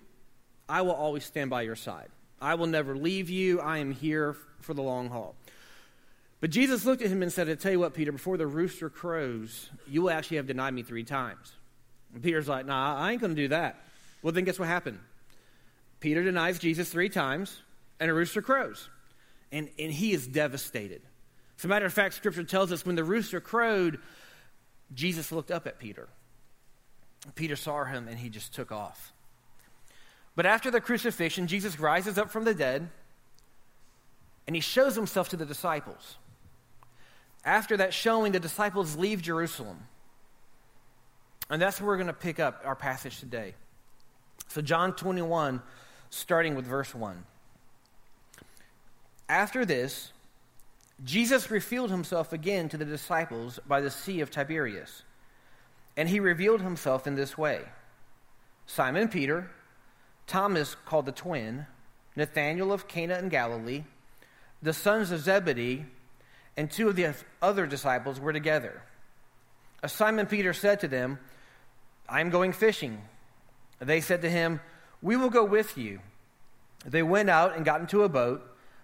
I 0.68 0.82
will 0.82 0.92
always 0.92 1.24
stand 1.24 1.48
by 1.48 1.62
your 1.62 1.74
side. 1.74 2.08
I 2.38 2.56
will 2.56 2.66
never 2.66 2.94
leave 2.94 3.30
you. 3.30 3.60
I 3.60 3.78
am 3.78 3.92
here 3.92 4.36
for 4.60 4.74
the 4.74 4.82
long 4.82 5.08
haul. 5.08 5.34
But 6.42 6.50
Jesus 6.50 6.84
looked 6.84 7.00
at 7.00 7.08
him 7.08 7.22
and 7.22 7.32
said, 7.32 7.48
I 7.48 7.54
tell 7.54 7.72
you 7.72 7.80
what, 7.80 7.94
Peter, 7.94 8.12
before 8.12 8.36
the 8.36 8.46
rooster 8.46 8.90
crows, 8.90 9.70
you 9.88 10.02
will 10.02 10.10
actually 10.10 10.36
have 10.36 10.46
denied 10.46 10.74
me 10.74 10.82
three 10.82 11.04
times. 11.04 11.50
And 12.12 12.22
Peter's 12.22 12.46
like, 12.46 12.66
Nah, 12.66 12.94
I 12.94 13.12
ain't 13.12 13.22
going 13.22 13.34
to 13.34 13.42
do 13.42 13.48
that. 13.48 13.82
Well, 14.20 14.32
then 14.32 14.44
guess 14.44 14.58
what 14.58 14.68
happened? 14.68 14.98
Peter 16.00 16.22
denies 16.22 16.58
Jesus 16.58 16.90
three 16.90 17.08
times 17.08 17.62
and 18.00 18.10
a 18.10 18.14
rooster 18.14 18.42
crows. 18.42 18.88
And, 19.52 19.68
and 19.78 19.92
he 19.92 20.12
is 20.12 20.26
devastated. 20.26 21.02
As 21.58 21.64
a 21.64 21.68
matter 21.68 21.86
of 21.86 21.92
fact, 21.92 22.14
scripture 22.14 22.44
tells 22.44 22.72
us 22.72 22.84
when 22.84 22.96
the 22.96 23.04
rooster 23.04 23.40
crowed, 23.40 23.98
Jesus 24.94 25.30
looked 25.30 25.50
up 25.50 25.66
at 25.66 25.78
Peter. 25.78 26.08
Peter 27.34 27.56
saw 27.56 27.84
him 27.84 28.08
and 28.08 28.18
he 28.18 28.28
just 28.28 28.52
took 28.52 28.72
off. 28.72 29.12
But 30.36 30.46
after 30.46 30.70
the 30.70 30.80
crucifixion, 30.80 31.46
Jesus 31.46 31.78
rises 31.78 32.18
up 32.18 32.30
from 32.30 32.44
the 32.44 32.54
dead 32.54 32.88
and 34.46 34.56
he 34.56 34.60
shows 34.60 34.94
himself 34.94 35.28
to 35.30 35.36
the 35.36 35.46
disciples. 35.46 36.16
After 37.44 37.76
that 37.76 37.94
showing, 37.94 38.32
the 38.32 38.40
disciples 38.40 38.96
leave 38.96 39.22
Jerusalem. 39.22 39.78
And 41.50 41.60
that's 41.60 41.80
where 41.80 41.88
we're 41.88 41.96
going 41.96 42.06
to 42.08 42.12
pick 42.12 42.40
up 42.40 42.62
our 42.64 42.74
passage 42.74 43.20
today. 43.20 43.54
So, 44.48 44.60
John 44.60 44.94
21, 44.94 45.62
starting 46.10 46.54
with 46.54 46.66
verse 46.66 46.94
1. 46.94 47.22
After 49.28 49.64
this, 49.64 50.12
Jesus 51.02 51.50
revealed 51.50 51.90
himself 51.90 52.32
again 52.32 52.68
to 52.68 52.76
the 52.76 52.84
disciples 52.84 53.58
by 53.66 53.80
the 53.80 53.90
Sea 53.90 54.20
of 54.20 54.30
Tiberias. 54.30 55.02
And 55.96 56.08
he 56.08 56.20
revealed 56.20 56.60
himself 56.60 57.06
in 57.06 57.14
this 57.14 57.38
way 57.38 57.62
Simon 58.66 59.08
Peter, 59.08 59.50
Thomas 60.26 60.76
called 60.86 61.06
the 61.06 61.12
twin, 61.12 61.66
Nathanael 62.16 62.72
of 62.72 62.88
Cana 62.88 63.18
in 63.18 63.28
Galilee, 63.28 63.84
the 64.62 64.72
sons 64.72 65.10
of 65.10 65.20
Zebedee 65.20 65.84
and 66.56 66.70
two 66.70 66.88
of 66.88 66.96
the 66.96 67.14
other 67.42 67.66
disciples 67.66 68.20
were 68.20 68.32
together. 68.32 68.82
As 69.82 69.92
Simon 69.92 70.26
Peter 70.26 70.52
said 70.52 70.80
to 70.80 70.88
them, 70.88 71.18
I 72.08 72.20
am 72.20 72.30
going 72.30 72.52
fishing. 72.52 73.02
They 73.80 74.00
said 74.00 74.22
to 74.22 74.30
him, 74.30 74.60
We 75.02 75.16
will 75.16 75.30
go 75.30 75.44
with 75.44 75.76
you. 75.76 76.00
They 76.86 77.02
went 77.02 77.28
out 77.28 77.56
and 77.56 77.64
got 77.64 77.80
into 77.80 78.02
a 78.02 78.08
boat, 78.08 78.53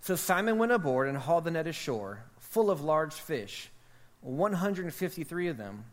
So 0.00 0.16
Simon 0.16 0.58
went 0.58 0.72
aboard 0.72 1.08
and 1.08 1.18
hauled 1.18 1.44
the 1.44 1.50
net 1.50 1.66
ashore, 1.66 2.22
full 2.38 2.70
of 2.70 2.80
large 2.80 3.14
fish, 3.14 3.70
153 4.22 5.48
of 5.48 5.56
them. 5.56 5.84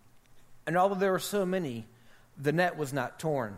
And 0.65 0.77
although 0.77 0.95
there 0.95 1.11
were 1.11 1.19
so 1.19 1.45
many, 1.45 1.85
the 2.37 2.51
net 2.51 2.77
was 2.77 2.93
not 2.93 3.19
torn. 3.19 3.57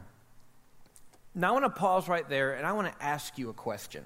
Now 1.36 1.50
I 1.50 1.52
want 1.52 1.66
to 1.66 1.70
pause 1.70 2.08
right 2.08 2.28
there 2.28 2.54
and 2.54 2.66
I 2.66 2.72
want 2.74 2.92
to 2.92 3.04
ask 3.04 3.38
you 3.38 3.50
a 3.50 3.54
question. 3.54 4.04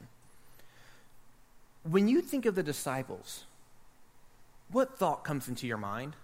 When 1.84 2.08
you 2.08 2.22
think 2.22 2.46
of 2.46 2.56
the 2.56 2.64
disciples, 2.64 3.46
what 4.72 4.98
thought 4.98 5.24
comes 5.24 5.48
into 5.48 5.68
your 5.68 5.78
mind? 5.78 6.16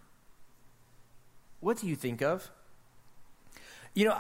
What 1.60 1.80
do 1.80 1.88
you 1.88 1.96
think 1.96 2.22
of? 2.22 2.50
You 3.94 4.06
know, 4.06 4.18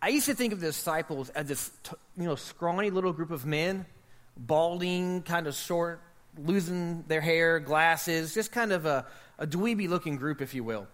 I 0.00 0.08
used 0.08 0.26
to 0.26 0.34
think 0.34 0.52
of 0.52 0.60
the 0.60 0.66
disciples 0.66 1.30
as 1.30 1.48
this, 1.48 1.70
you 2.16 2.24
know, 2.24 2.36
scrawny 2.36 2.90
little 2.90 3.12
group 3.12 3.30
of 3.30 3.44
men, 3.44 3.86
balding, 4.36 5.22
kind 5.22 5.46
of 5.46 5.54
short, 5.54 6.00
losing 6.38 7.04
their 7.08 7.20
hair, 7.20 7.60
glasses, 7.60 8.34
just 8.34 8.52
kind 8.52 8.72
of 8.72 8.86
a, 8.86 9.06
a 9.38 9.46
dweeby 9.46 9.88
looking 9.88 10.16
group, 10.16 10.40
if 10.40 10.54
you 10.54 10.64
will. 10.64 10.86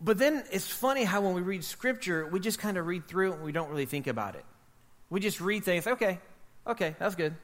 But 0.00 0.18
then 0.18 0.44
it's 0.52 0.68
funny 0.68 1.04
how 1.04 1.22
when 1.22 1.34
we 1.34 1.40
read 1.40 1.64
scripture, 1.64 2.26
we 2.26 2.40
just 2.40 2.58
kind 2.58 2.76
of 2.76 2.86
read 2.86 3.08
through 3.08 3.32
it 3.32 3.34
and 3.36 3.44
we 3.44 3.52
don't 3.52 3.70
really 3.70 3.86
think 3.86 4.06
about 4.06 4.34
it. 4.34 4.44
We 5.08 5.20
just 5.20 5.40
read 5.40 5.64
things, 5.64 5.86
okay, 5.86 6.18
okay, 6.66 6.96
that's 6.98 7.14
good. 7.14 7.34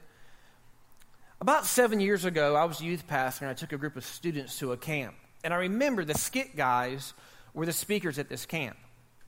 About 1.41 1.65
seven 1.65 1.99
years 1.99 2.25
ago, 2.25 2.55
I 2.55 2.65
was 2.65 2.79
a 2.79 2.85
youth 2.85 3.07
pastor 3.07 3.45
and 3.45 3.51
I 3.51 3.53
took 3.53 3.73
a 3.73 3.77
group 3.77 3.95
of 3.95 4.05
students 4.05 4.59
to 4.59 4.71
a 4.71 4.77
camp. 4.77 5.15
And 5.43 5.53
I 5.53 5.57
remember 5.57 6.05
the 6.05 6.13
skit 6.13 6.55
guys 6.55 7.13
were 7.53 7.65
the 7.65 7.73
speakers 7.73 8.19
at 8.19 8.29
this 8.29 8.45
camp. 8.45 8.77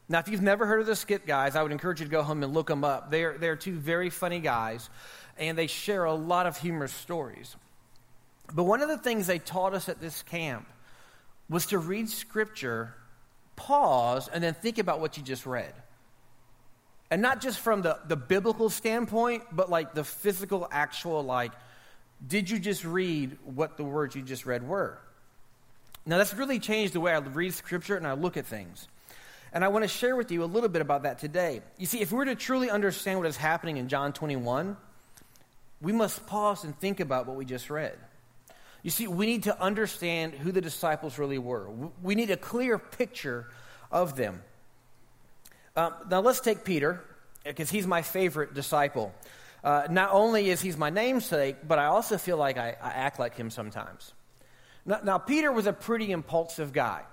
Now, 0.07 0.19
if 0.19 0.27
you've 0.27 0.41
never 0.41 0.65
heard 0.65 0.81
of 0.81 0.85
the 0.85 0.95
skit 0.95 1.25
guys, 1.25 1.55
I 1.55 1.63
would 1.63 1.71
encourage 1.71 1.99
you 1.99 2.05
to 2.05 2.11
go 2.11 2.21
home 2.21 2.43
and 2.43 2.53
look 2.53 2.67
them 2.67 2.83
up. 2.83 3.09
They're, 3.09 3.37
they're 3.37 3.55
two 3.55 3.73
very 3.73 4.09
funny 4.09 4.39
guys, 4.39 4.89
and 5.37 5.57
they 5.57 5.67
share 5.67 6.05
a 6.05 6.13
lot 6.13 6.45
of 6.45 6.57
humorous 6.57 6.93
stories. 6.93 7.55
But 8.53 8.63
one 8.63 8.81
of 8.81 8.89
the 8.89 8.97
things 8.97 9.25
they 9.25 9.39
taught 9.39 9.73
us 9.73 9.89
at 9.89 9.99
this 9.99 10.21
camp 10.23 10.67
was 11.49 11.67
to 11.67 11.79
read 11.79 12.09
scripture, 12.09 12.93
pause, 13.55 14.27
and 14.27 14.43
then 14.43 14.53
think 14.53 14.77
about 14.77 14.99
what 14.99 15.17
you 15.17 15.23
just 15.23 15.45
read. 15.47 15.73
And 17.09 17.21
not 17.21 17.41
just 17.41 17.59
from 17.59 17.81
the, 17.81 17.99
the 18.07 18.15
biblical 18.15 18.69
standpoint, 18.69 19.43
but 19.51 19.69
like 19.69 19.93
the 19.93 20.03
physical, 20.03 20.67
actual, 20.71 21.23
like, 21.23 21.51
did 22.25 22.49
you 22.49 22.59
just 22.59 22.85
read 22.85 23.37
what 23.43 23.77
the 23.77 23.83
words 23.83 24.15
you 24.15 24.21
just 24.21 24.45
read 24.45 24.67
were? 24.67 24.99
Now, 26.05 26.17
that's 26.19 26.33
really 26.33 26.59
changed 26.59 26.93
the 26.93 26.99
way 26.99 27.13
I 27.13 27.17
read 27.17 27.53
Scripture 27.53 27.95
and 27.95 28.05
I 28.05 28.13
look 28.13 28.37
at 28.37 28.45
things. 28.45 28.87
And 29.55 29.63
I 29.63 29.69
want 29.69 29.83
to 29.83 29.87
share 29.87 30.17
with 30.17 30.33
you 30.33 30.43
a 30.43 30.45
little 30.45 30.67
bit 30.67 30.81
about 30.81 31.03
that 31.03 31.17
today. 31.17 31.61
You 31.77 31.85
see, 31.85 32.01
if 32.01 32.11
we 32.11 32.17
were 32.17 32.25
to 32.25 32.35
truly 32.35 32.69
understand 32.69 33.19
what 33.19 33.27
is 33.29 33.37
happening 33.37 33.77
in 33.77 33.87
John 33.87 34.11
21, 34.11 34.75
we 35.81 35.93
must 35.93 36.27
pause 36.27 36.65
and 36.65 36.77
think 36.77 36.99
about 36.99 37.25
what 37.25 37.37
we 37.37 37.45
just 37.45 37.69
read. 37.69 37.97
You 38.83 38.91
see, 38.91 39.07
we 39.07 39.25
need 39.25 39.43
to 39.43 39.57
understand 39.59 40.33
who 40.33 40.51
the 40.51 40.59
disciples 40.59 41.17
really 41.17 41.37
were. 41.37 41.69
We 42.03 42.15
need 42.15 42.31
a 42.31 42.37
clear 42.37 42.77
picture 42.77 43.47
of 43.91 44.17
them. 44.17 44.43
Um, 45.77 45.93
now, 46.09 46.19
let's 46.19 46.41
take 46.41 46.65
Peter, 46.65 47.01
because 47.45 47.69
he's 47.69 47.87
my 47.87 48.01
favorite 48.01 48.55
disciple. 48.55 49.15
Uh, 49.63 49.87
not 49.89 50.11
only 50.11 50.49
is 50.49 50.59
he 50.59 50.71
my 50.73 50.89
namesake, 50.89 51.65
but 51.65 51.79
I 51.79 51.85
also 51.85 52.17
feel 52.17 52.35
like 52.35 52.57
I, 52.57 52.75
I 52.81 52.89
act 52.89 53.19
like 53.19 53.37
him 53.37 53.49
sometimes. 53.49 54.13
Now, 54.85 54.99
now, 55.01 55.17
Peter 55.17 55.49
was 55.49 55.65
a 55.65 55.73
pretty 55.73 56.11
impulsive 56.11 56.73
guy. 56.73 57.03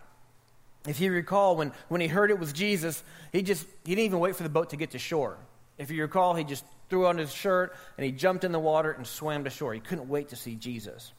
If 0.86 1.00
you 1.00 1.12
recall, 1.12 1.56
when, 1.56 1.72
when 1.88 2.00
he 2.00 2.08
heard 2.08 2.30
it 2.30 2.38
was 2.38 2.52
Jesus, 2.52 3.02
he 3.32 3.42
just 3.42 3.64
he 3.84 3.94
didn't 3.94 4.06
even 4.06 4.18
wait 4.18 4.36
for 4.36 4.42
the 4.42 4.48
boat 4.48 4.70
to 4.70 4.76
get 4.76 4.92
to 4.92 4.98
shore. 4.98 5.38
If 5.78 5.90
you 5.90 6.02
recall, 6.02 6.34
he 6.34 6.44
just 6.44 6.64
threw 6.88 7.06
on 7.06 7.18
his 7.18 7.32
shirt 7.32 7.74
and 7.96 8.04
he 8.04 8.12
jumped 8.12 8.44
in 8.44 8.52
the 8.52 8.58
water 8.58 8.90
and 8.90 9.06
swam 9.06 9.44
to 9.44 9.50
shore. 9.50 9.72
He 9.72 9.80
couldn't 9.80 10.08
wait 10.08 10.30
to 10.30 10.36
see 10.36 10.56
Jesus. 10.56 11.12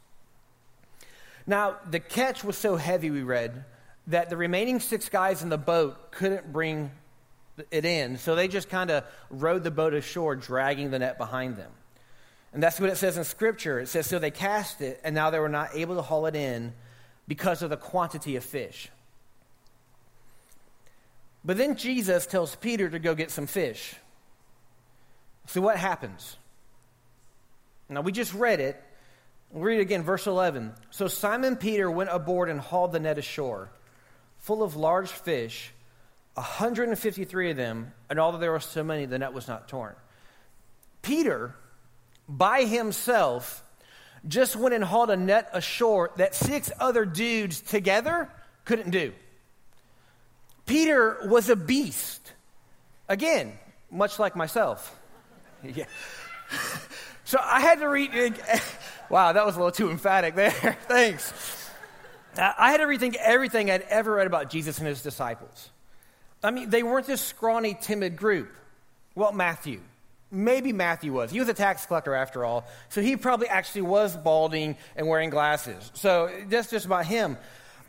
Now, 1.48 1.77
the 1.89 2.00
catch 2.00 2.43
was 2.43 2.58
so 2.58 2.75
heavy, 2.75 3.10
we 3.10 3.24
read, 3.24 3.65
that 4.08 4.29
the 4.29 4.38
remaining 4.38 4.79
six 4.79 5.10
guys 5.10 5.43
in 5.43 5.50
the 5.50 5.58
boat 5.58 6.12
couldn't 6.12 6.51
bring 6.51 6.91
it 7.72 7.86
in. 7.86 8.17
So 8.17 8.36
they 8.36 8.48
just 8.48 8.70
kind 8.70 8.91
of 8.91 9.03
rowed 9.29 9.63
the 9.63 9.72
boat 9.72 9.93
ashore, 9.93 10.36
dragging 10.36 10.91
the 10.91 11.00
net 11.00 11.17
behind 11.17 11.58
them. 11.58 11.72
And 12.53 12.62
that's 12.62 12.79
what 12.79 12.89
it 12.89 12.98
says 12.98 13.17
in 13.17 13.24
Scripture. 13.24 13.79
It 13.79 13.88
says, 13.88 14.05
So 14.05 14.20
they 14.20 14.32
cast 14.32 14.82
it, 14.82 15.01
and 15.03 15.15
now 15.15 15.32
they 15.32 15.39
were 15.39 15.50
not 15.50 15.70
able 15.74 15.96
to 15.96 16.01
haul 16.01 16.27
it 16.27 16.36
in 16.36 16.74
because 17.27 17.62
of 17.62 17.70
the 17.70 17.77
quantity 17.77 18.36
of 18.36 18.43
fish. 18.43 18.89
But 21.45 21.57
then 21.57 21.75
Jesus 21.75 22.25
tells 22.25 22.55
Peter 22.55 22.89
to 22.89 23.00
go 23.00 23.15
get 23.15 23.31
some 23.31 23.47
fish. 23.47 23.95
So 25.47 25.62
what 25.62 25.77
happens? 25.77 26.38
Now 27.89 28.01
we 28.01 28.12
just 28.12 28.33
read 28.33 28.59
it. 28.59 28.81
We'll 29.51 29.63
read 29.63 29.79
it 29.79 29.81
again, 29.81 30.03
verse 30.03 30.25
11. 30.25 30.73
So 30.89 31.07
Simon 31.07 31.57
Peter 31.57 31.91
went 31.91 32.09
aboard 32.12 32.50
and 32.50 32.59
hauled 32.59 32.91
the 32.91 33.00
net 33.00 33.17
ashore, 33.17 33.69
full 34.39 34.63
of 34.63 34.75
large 34.75 35.09
fish, 35.09 35.71
153 36.35 37.51
of 37.51 37.57
them, 37.57 37.91
and 38.09 38.19
although 38.19 38.39
there 38.39 38.51
were 38.51 38.59
so 38.59 38.83
many, 38.83 39.05
the 39.05 39.19
net 39.19 39.33
was 39.33 39.47
not 39.47 39.67
torn. 39.67 39.95
Peter 41.03 41.53
by 42.27 42.63
himself 42.63 43.63
just 44.27 44.55
went 44.55 44.73
and 44.73 44.83
hauled 44.83 45.12
a 45.12 45.17
net 45.17 45.50
ashore 45.53 46.12
that 46.15 46.33
six 46.33 46.71
other 46.79 47.05
dudes 47.05 47.62
together 47.62 48.29
couldn't 48.65 48.89
do. 48.89 49.13
Peter 50.65 51.17
was 51.25 51.50
a 51.50 51.55
beast. 51.55 52.32
Again, 53.10 53.53
much 53.91 54.20
like 54.20 54.36
myself. 54.36 55.00
yeah. 55.63 55.86
So 57.25 57.39
I 57.41 57.62
had 57.62 57.79
to 57.79 57.88
read. 57.88 58.36
Wow, 59.10 59.34
that 59.34 59.46
was 59.46 59.55
a 59.55 59.60
little 59.60 59.72
too 59.72 59.91
emphatic 59.91 60.34
there. 60.34 60.50
Thanks. 60.88 61.70
I 62.36 62.72
had 62.72 62.77
to 62.77 62.86
rethink 62.86 63.15
everything 63.15 63.70
I'd 63.70 63.84
ever 63.84 64.13
read 64.13 64.25
about 64.25 64.50
Jesus 64.50 64.79
and 64.79 64.88
his 64.88 65.03
disciples. 65.03 65.70
I 66.43 66.50
mean, 66.50 66.72
they 66.72 66.82
weren't 66.82 67.05
this 67.05 67.22
scrawny, 67.22 67.77
timid 67.79 68.15
group. 68.15 68.51
Well, 69.13 69.32
Matthew, 69.32 69.82
maybe 70.32 70.74
Matthew 70.74 71.13
was. 71.13 71.29
He 71.29 71.39
was 71.39 71.48
a 71.48 71.53
tax 71.53 71.86
collector 71.86 72.15
after 72.15 72.43
all, 72.43 72.65
so 72.89 73.01
he 73.01 73.15
probably 73.15 73.48
actually 73.50 73.84
was 73.84 74.17
balding 74.17 74.77
and 74.96 75.08
wearing 75.08 75.29
glasses. 75.29 75.91
So 75.93 76.32
that's 76.48 76.72
just 76.72 76.88
about 76.88 77.05
him. 77.05 77.38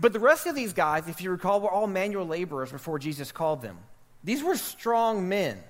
But 0.01 0.13
the 0.13 0.21
rest 0.21 0.47
of 0.47 0.55
these 0.55 0.73
guys, 0.73 1.09
if 1.09 1.21
you 1.21 1.31
recall, 1.31 1.61
were 1.61 1.71
all 1.71 1.87
manual 1.87 2.27
laborers 2.27 2.73
before 2.73 2.99
Jesus 2.99 3.33
called 3.33 3.63
them. 3.63 3.79
These 4.25 4.43
were 4.43 4.57
strong 4.57 5.29
men. 5.29 5.63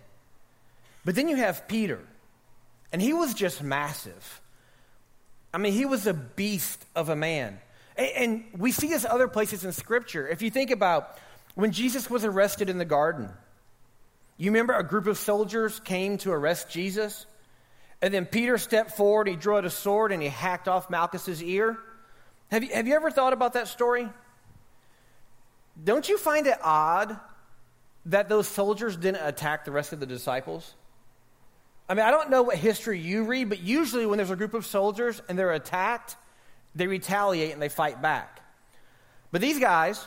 But 1.04 1.14
then 1.14 1.28
you 1.28 1.36
have 1.36 1.68
Peter, 1.68 2.00
and 2.92 3.02
he 3.02 3.12
was 3.12 3.34
just 3.34 3.62
massive. 3.62 4.40
I 5.52 5.58
mean, 5.58 5.72
he 5.72 5.84
was 5.84 6.06
a 6.06 6.14
beast 6.14 6.84
of 6.96 7.10
a 7.10 7.16
man. 7.16 7.60
And, 7.96 8.44
we 8.56 8.72
see 8.72 8.88
this 8.88 9.04
other 9.04 9.28
places 9.28 9.64
in 9.64 9.72
Scripture. 9.72 10.26
If 10.26 10.42
you 10.42 10.50
think 10.50 10.70
about 10.70 11.16
when 11.54 11.70
Jesus 11.70 12.10
was 12.10 12.24
arrested 12.24 12.68
in 12.68 12.78
the 12.78 12.84
garden, 12.84 13.28
you 14.36 14.50
remember 14.50 14.72
a 14.72 14.82
group 14.82 15.06
of 15.06 15.16
soldiers 15.16 15.78
came 15.80 16.18
to 16.18 16.32
arrest 16.32 16.70
Jesus? 16.70 17.26
And 18.02 18.12
then 18.12 18.26
Peter 18.26 18.58
stepped 18.58 18.96
forward, 18.96 19.28
he 19.28 19.36
drew 19.36 19.56
out 19.56 19.64
a 19.64 19.70
sword, 19.70 20.10
and 20.10 20.20
he 20.20 20.28
hacked 20.28 20.66
off 20.66 20.90
Malchus's 20.90 21.42
ear. 21.42 21.78
Have 22.54 22.62
you, 22.62 22.70
have 22.72 22.86
you 22.86 22.94
ever 22.94 23.10
thought 23.10 23.32
about 23.32 23.54
that 23.54 23.66
story? 23.66 24.08
Don't 25.82 26.08
you 26.08 26.16
find 26.16 26.46
it 26.46 26.56
odd 26.62 27.18
that 28.06 28.28
those 28.28 28.46
soldiers 28.46 28.96
didn't 28.96 29.26
attack 29.26 29.64
the 29.64 29.72
rest 29.72 29.92
of 29.92 29.98
the 29.98 30.06
disciples? 30.06 30.74
I 31.88 31.94
mean, 31.94 32.06
I 32.06 32.12
don't 32.12 32.30
know 32.30 32.44
what 32.44 32.56
history 32.56 33.00
you 33.00 33.24
read, 33.24 33.48
but 33.48 33.58
usually 33.58 34.06
when 34.06 34.18
there's 34.18 34.30
a 34.30 34.36
group 34.36 34.54
of 34.54 34.64
soldiers 34.64 35.20
and 35.28 35.36
they're 35.36 35.50
attacked, 35.50 36.14
they 36.76 36.86
retaliate 36.86 37.52
and 37.52 37.60
they 37.60 37.68
fight 37.68 38.00
back. 38.00 38.40
But 39.32 39.40
these 39.40 39.58
guys 39.58 40.06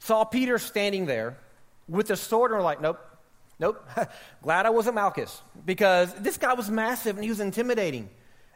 saw 0.00 0.24
Peter 0.24 0.58
standing 0.58 1.06
there 1.06 1.38
with 1.88 2.10
a 2.10 2.16
sword 2.16 2.50
and 2.50 2.58
were 2.58 2.64
like, 2.64 2.80
nope, 2.80 2.98
nope. 3.60 3.88
Glad 4.42 4.66
I 4.66 4.70
wasn't 4.70 4.96
Malchus 4.96 5.40
because 5.64 6.12
this 6.14 6.36
guy 6.36 6.54
was 6.54 6.68
massive 6.68 7.14
and 7.14 7.22
he 7.22 7.30
was 7.30 7.38
intimidating. 7.38 8.10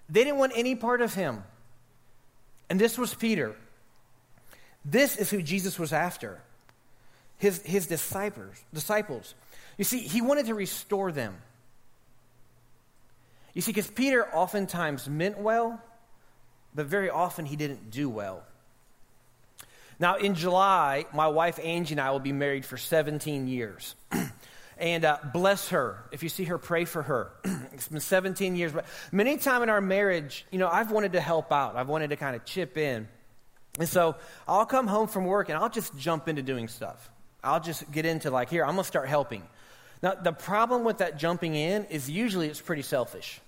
They 0.08 0.25
didn't 0.25 0.40
want 0.40 0.50
any 0.56 0.75
part 0.75 1.00
of 1.00 1.14
him. 1.14 1.44
And 2.70 2.80
this 2.80 2.96
was 2.96 3.12
Peter. 3.12 3.54
This 4.84 5.16
is 5.16 5.28
who 5.28 5.42
Jesus 5.42 5.78
was 5.78 5.92
after. 5.92 6.40
His, 7.36 7.60
his 7.62 7.86
disciples, 7.86 8.62
disciples. 8.72 9.34
You 9.76 9.84
see, 9.84 9.98
he 9.98 10.22
wanted 10.22 10.46
to 10.46 10.54
restore 10.54 11.10
them. 11.10 11.36
You 13.54 13.60
see, 13.60 13.72
because 13.72 13.90
Peter 13.90 14.24
oftentimes 14.32 15.08
meant 15.08 15.38
well, 15.38 15.82
but 16.74 16.86
very 16.86 17.10
often 17.10 17.44
he 17.44 17.56
didn't 17.56 17.90
do 17.90 18.08
well. 18.08 18.44
Now, 19.98 20.16
in 20.16 20.34
July, 20.34 21.06
my 21.12 21.28
wife 21.28 21.58
Angie 21.62 21.94
and 21.94 22.00
I 22.00 22.10
will 22.12 22.20
be 22.20 22.32
married 22.32 22.64
for 22.64 22.78
17 22.78 23.48
years. 23.48 23.96
and 24.80 25.04
uh, 25.04 25.18
bless 25.32 25.68
her. 25.68 26.02
If 26.10 26.22
you 26.22 26.30
see 26.30 26.44
her, 26.44 26.56
pray 26.56 26.87
for 26.87 27.02
her. 27.02 27.32
it's 27.72 27.88
been 27.88 28.00
17 28.00 28.56
years. 28.56 28.72
But 28.72 28.87
many 29.12 29.37
times 29.37 29.62
in 29.62 29.68
our 29.68 29.80
marriage, 29.80 30.46
you 30.50 30.58
know, 30.58 30.68
I've 30.68 30.90
wanted 30.90 31.12
to 31.12 31.20
help 31.20 31.52
out, 31.52 31.76
I've 31.76 31.88
wanted 31.88 32.10
to 32.10 32.16
kind 32.16 32.34
of 32.34 32.44
chip 32.44 32.76
in. 32.78 33.06
And 33.78 33.88
so 33.88 34.16
I'll 34.49 34.66
come 34.66 34.87
home 34.87 35.06
from 35.06 35.26
work 35.26 35.49
and 35.49 35.58
I'll 35.58 35.68
just 35.68 35.96
jump 35.96 36.28
into 36.28 36.42
doing 36.42 36.66
stuff. 36.66 37.10
I'll 37.44 37.60
just 37.60 37.90
get 37.92 38.04
into, 38.04 38.30
like, 38.30 38.50
here, 38.50 38.64
I'm 38.64 38.72
going 38.72 38.82
to 38.82 38.88
start 38.88 39.08
helping. 39.08 39.42
Now, 40.02 40.14
the 40.14 40.32
problem 40.32 40.84
with 40.84 40.99
that 40.99 41.18
jumping 41.18 41.54
in 41.54 41.84
is 41.84 42.08
usually 42.08 42.49
it's 42.49 42.60
pretty 42.60 42.82
selfish. 42.82 43.40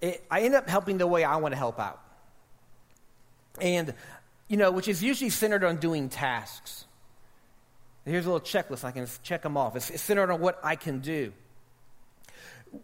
It, 0.00 0.22
I 0.30 0.42
end 0.42 0.54
up 0.54 0.68
helping 0.68 0.98
the 0.98 1.06
way 1.06 1.24
I 1.24 1.36
want 1.36 1.52
to 1.52 1.58
help 1.58 1.80
out. 1.80 2.00
And, 3.60 3.94
you 4.48 4.56
know, 4.56 4.70
which 4.70 4.88
is 4.88 5.02
usually 5.02 5.30
centered 5.30 5.64
on 5.64 5.76
doing 5.76 6.08
tasks. 6.08 6.86
Here's 8.04 8.26
a 8.26 8.32
little 8.32 8.46
checklist. 8.46 8.84
I 8.84 8.90
can 8.90 9.06
check 9.22 9.42
them 9.42 9.56
off. 9.56 9.76
It's, 9.76 9.90
it's 9.90 10.02
centered 10.02 10.30
on 10.30 10.40
what 10.40 10.58
I 10.62 10.76
can 10.76 10.98
do. 11.00 11.32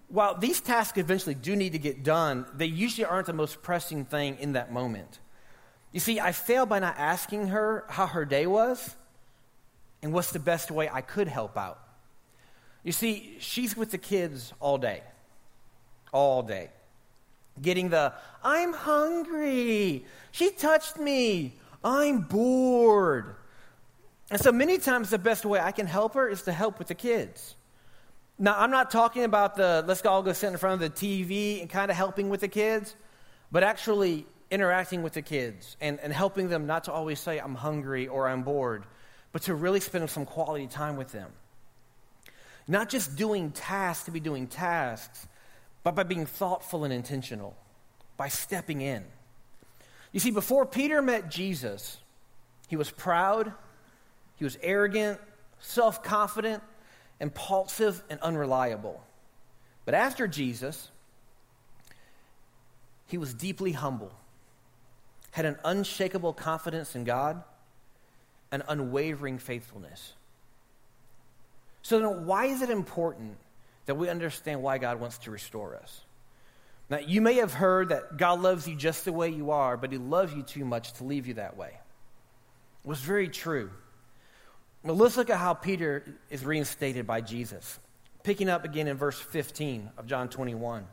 While 0.08 0.37
these 0.37 0.60
tasks 0.60 0.98
eventually 0.98 1.34
do 1.34 1.56
need 1.56 1.72
to 1.72 1.78
get 1.78 2.02
done, 2.04 2.46
they 2.54 2.66
usually 2.66 3.04
aren't 3.04 3.26
the 3.26 3.32
most 3.32 3.62
pressing 3.62 4.04
thing 4.04 4.37
in 4.38 4.52
that 4.52 4.70
moment. 4.70 5.18
You 5.92 6.00
see, 6.00 6.20
I 6.20 6.32
failed 6.32 6.68
by 6.68 6.78
not 6.78 6.96
asking 6.98 7.48
her 7.48 7.84
how 7.88 8.06
her 8.06 8.25
day 8.25 8.46
was 8.46 8.94
and 10.02 10.12
what's 10.12 10.30
the 10.30 10.38
best 10.38 10.70
way 10.70 10.88
I 10.88 11.00
could 11.00 11.26
help 11.26 11.56
out. 11.56 11.80
You 12.84 12.92
see, 12.92 13.37
she's 13.40 13.76
with 13.76 13.90
the 13.90 13.98
kids 13.98 14.52
all 14.60 14.78
day. 14.78 15.02
All 16.12 16.42
day. 16.42 16.70
Getting 17.60 17.88
the, 17.88 18.12
I'm 18.44 18.72
hungry. 18.72 20.04
She 20.30 20.50
touched 20.50 20.98
me. 20.98 21.54
I'm 21.82 22.20
bored. 22.20 23.34
And 24.30 24.40
so 24.40 24.52
many 24.52 24.78
times 24.78 25.11
the 25.11 25.18
best 25.18 25.44
way 25.44 25.58
I 25.58 25.73
can 25.73 25.87
help 25.87 26.14
her 26.14 26.28
is 26.28 26.42
to 26.42 26.52
help 26.52 26.78
with 26.78 26.88
the 26.88 26.94
kids. 26.94 27.56
Now, 28.38 28.54
I'm 28.58 28.70
not 28.70 28.90
talking 28.90 29.25
about 29.25 29.56
the 29.56 29.85
let's 29.87 30.04
all 30.04 30.23
go 30.23 30.32
sit 30.32 30.52
in 30.52 30.58
front 30.58 30.82
of 30.82 30.94
the 30.94 31.06
TV 31.06 31.61
and 31.61 31.68
kind 31.68 31.90
of 31.90 31.97
helping 31.97 32.28
with 32.28 32.40
the 32.40 32.49
kids, 32.49 32.94
but 33.50 33.62
actually 33.62 34.26
interacting 34.50 35.02
with 35.02 35.14
the 35.14 35.23
kids 35.23 35.76
and, 35.80 35.99
and 36.00 36.12
helping 36.12 36.49
them 36.49 36.66
not 36.66 36.85
to 36.85 36.92
always 36.92 37.18
say, 37.18 37.38
I'm 37.38 37.54
hungry 37.54 38.06
or 38.06 38.28
I'm 38.28 38.42
bored, 38.42 38.85
but 39.32 39.42
to 39.42 39.54
really 39.54 39.80
spend 39.80 40.08
some 40.11 40.25
quality 40.25 40.66
time 40.66 40.97
with 40.97 41.11
them. 41.11 41.30
Not 42.66 42.90
just 42.90 43.16
doing 43.16 43.50
tasks 43.50 44.04
to 44.04 44.11
be 44.11 44.20
doing 44.20 44.47
tasks, 44.47 45.26
but 45.82 45.94
by 45.94 46.02
being 46.02 46.26
thoughtful 46.26 46.85
and 46.85 46.92
intentional, 46.92 47.56
by 48.17 48.28
stepping 48.28 48.82
in. 48.82 49.04
You 50.12 50.21
see, 50.21 50.30
before 50.30 50.67
Peter 50.67 51.00
met 51.02 51.30
Jesus, 51.30 51.99
he 52.69 52.76
was 52.76 52.91
proud, 52.91 53.52
he 54.38 54.44
was 54.44 54.56
arrogant, 54.62 55.20
self 55.60 56.02
confident, 56.02 56.62
impulsive, 57.20 58.02
and 58.08 58.20
unreliable. 58.20 59.02
But 59.84 59.94
after 59.94 60.28
Jesus, 60.28 60.90
he 63.06 63.18
was 63.18 63.34
deeply 63.34 63.72
humble, 63.72 64.12
had 65.32 65.44
an 65.44 65.56
unshakable 65.64 66.32
confidence 66.32 66.94
in 66.94 67.04
God, 67.04 67.42
and 68.52 68.62
unwavering 68.68 69.38
faithfulness. 69.38 70.12
So 71.82 71.98
then, 71.98 72.26
why 72.26 72.46
is 72.46 72.62
it 72.62 72.70
important 72.70 73.36
that 73.86 73.96
we 73.96 74.08
understand 74.08 74.62
why 74.62 74.78
God 74.78 75.00
wants 75.00 75.18
to 75.18 75.30
restore 75.30 75.74
us? 75.76 76.02
Now, 76.90 76.98
you 76.98 77.20
may 77.20 77.34
have 77.34 77.52
heard 77.52 77.90
that 77.90 78.16
God 78.16 78.40
loves 78.40 78.66
you 78.68 78.74
just 78.74 79.04
the 79.04 79.12
way 79.12 79.30
you 79.30 79.50
are, 79.50 79.76
but 79.76 79.90
He 79.90 79.98
loves 79.98 80.32
you 80.32 80.42
too 80.42 80.64
much 80.64 80.92
to 80.94 81.04
leave 81.04 81.26
you 81.26 81.34
that 81.34 81.56
way. 81.56 81.70
It 82.84 82.88
was 82.88 83.00
very 83.00 83.28
true. 83.28 83.70
Well, 84.82 84.97
let's 84.97 85.17
look 85.17 85.30
at 85.30 85.38
how 85.38 85.54
Peter 85.54 86.04
is 86.30 86.45
reinstated 86.45 87.06
by 87.06 87.21
Jesus. 87.21 87.78
Picking 88.23 88.49
up 88.49 88.64
again 88.64 88.88
in 88.88 88.97
verse 88.97 89.19
15 89.19 89.91
of 89.99 90.06
John 90.06 90.28
21. 90.28 90.86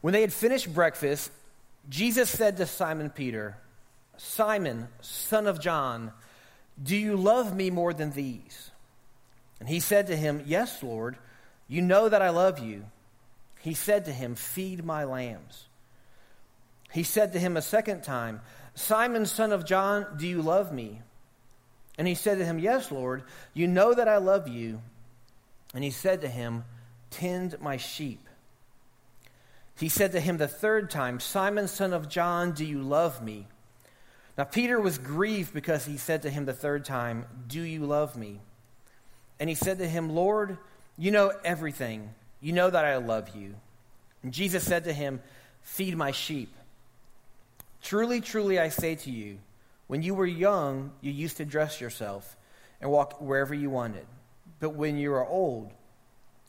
When 0.00 0.12
they 0.12 0.20
had 0.20 0.32
finished 0.32 0.72
breakfast, 0.72 1.30
Jesus 1.88 2.30
said 2.30 2.56
to 2.58 2.66
Simon 2.66 3.10
Peter, 3.10 3.56
Simon, 4.16 4.88
son 5.00 5.46
of 5.46 5.60
John, 5.60 6.12
do 6.82 6.96
you 6.96 7.16
love 7.16 7.54
me 7.54 7.70
more 7.70 7.92
than 7.92 8.10
these? 8.12 8.70
And 9.58 9.68
he 9.68 9.80
said 9.80 10.06
to 10.06 10.16
him, 10.16 10.42
Yes, 10.46 10.82
Lord, 10.82 11.18
you 11.68 11.82
know 11.82 12.08
that 12.08 12.22
I 12.22 12.30
love 12.30 12.58
you. 12.58 12.84
He 13.60 13.74
said 13.74 14.06
to 14.06 14.12
him, 14.12 14.34
Feed 14.34 14.84
my 14.84 15.04
lambs. 15.04 15.66
He 16.92 17.02
said 17.02 17.32
to 17.34 17.38
him 17.38 17.56
a 17.56 17.62
second 17.62 18.02
time, 18.02 18.40
Simon, 18.74 19.26
son 19.26 19.52
of 19.52 19.66
John, 19.66 20.06
do 20.16 20.26
you 20.26 20.40
love 20.42 20.72
me? 20.72 21.02
And 22.00 22.08
he 22.08 22.14
said 22.14 22.38
to 22.38 22.46
him, 22.46 22.58
Yes, 22.58 22.90
Lord, 22.90 23.24
you 23.52 23.66
know 23.66 23.92
that 23.92 24.08
I 24.08 24.16
love 24.16 24.48
you. 24.48 24.80
And 25.74 25.84
he 25.84 25.90
said 25.90 26.22
to 26.22 26.28
him, 26.28 26.64
Tend 27.10 27.60
my 27.60 27.76
sheep. 27.76 28.26
He 29.78 29.90
said 29.90 30.12
to 30.12 30.20
him 30.20 30.38
the 30.38 30.48
third 30.48 30.88
time, 30.88 31.20
Simon, 31.20 31.68
son 31.68 31.92
of 31.92 32.08
John, 32.08 32.52
do 32.52 32.64
you 32.64 32.80
love 32.80 33.22
me? 33.22 33.48
Now 34.38 34.44
Peter 34.44 34.80
was 34.80 34.96
grieved 34.96 35.52
because 35.52 35.84
he 35.84 35.98
said 35.98 36.22
to 36.22 36.30
him 36.30 36.46
the 36.46 36.54
third 36.54 36.86
time, 36.86 37.26
Do 37.46 37.60
you 37.60 37.84
love 37.84 38.16
me? 38.16 38.40
And 39.38 39.50
he 39.50 39.54
said 39.54 39.76
to 39.80 39.86
him, 39.86 40.08
Lord, 40.08 40.56
you 40.96 41.10
know 41.10 41.34
everything. 41.44 42.14
You 42.40 42.54
know 42.54 42.70
that 42.70 42.86
I 42.86 42.96
love 42.96 43.36
you. 43.36 43.56
And 44.22 44.32
Jesus 44.32 44.64
said 44.64 44.84
to 44.84 44.92
him, 44.94 45.20
Feed 45.60 45.98
my 45.98 46.12
sheep. 46.12 46.50
Truly, 47.82 48.22
truly, 48.22 48.58
I 48.58 48.70
say 48.70 48.94
to 48.94 49.10
you, 49.10 49.36
when 49.90 50.04
you 50.04 50.14
were 50.14 50.24
young, 50.24 50.92
you 51.00 51.10
used 51.10 51.38
to 51.38 51.44
dress 51.44 51.80
yourself 51.80 52.36
and 52.80 52.88
walk 52.88 53.20
wherever 53.20 53.52
you 53.52 53.70
wanted. 53.70 54.06
But 54.60 54.76
when 54.76 54.96
you 54.96 55.12
are 55.14 55.26
old, 55.26 55.72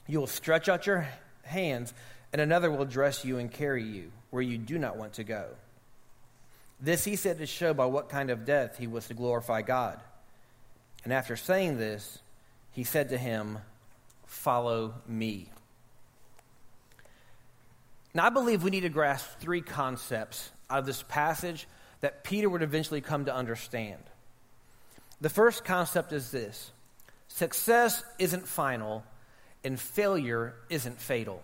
you 0.05 0.19
will 0.19 0.27
stretch 0.27 0.69
out 0.69 0.85
your 0.85 1.07
hands, 1.41 1.91
and 2.31 2.39
another 2.39 2.69
will 2.69 2.85
dress 2.85 3.25
you 3.25 3.39
and 3.39 3.51
carry 3.51 3.81
you 3.81 4.11
where 4.29 4.43
you 4.43 4.59
do 4.59 4.77
not 4.77 4.95
want 4.95 5.13
to 5.13 5.23
go. 5.23 5.47
This 6.79 7.03
he 7.03 7.15
said 7.15 7.39
to 7.39 7.47
show 7.47 7.73
by 7.73 7.87
what 7.87 8.09
kind 8.09 8.29
of 8.29 8.45
death 8.45 8.77
he 8.77 8.85
was 8.85 9.07
to 9.07 9.15
glorify 9.15 9.63
God. 9.63 9.99
And 11.03 11.11
after 11.11 11.35
saying 11.35 11.79
this, 11.79 12.19
he 12.69 12.83
said 12.83 13.09
to 13.09 13.17
him, 13.17 13.57
Follow 14.27 14.93
me. 15.07 15.49
Now, 18.13 18.27
I 18.27 18.29
believe 18.29 18.61
we 18.61 18.69
need 18.69 18.81
to 18.81 18.89
grasp 18.89 19.39
three 19.39 19.61
concepts 19.61 20.51
out 20.69 20.77
of 20.77 20.85
this 20.85 21.01
passage 21.01 21.65
that 22.01 22.23
Peter 22.23 22.49
would 22.49 22.61
eventually 22.61 23.01
come 23.01 23.25
to 23.25 23.33
understand. 23.33 24.01
The 25.21 25.29
first 25.29 25.63
concept 25.63 26.11
is 26.13 26.31
this 26.31 26.71
success 27.27 28.03
isn't 28.19 28.47
final, 28.47 29.03
and 29.63 29.79
failure 29.79 30.55
isn't 30.69 30.99
fatal. 30.99 31.41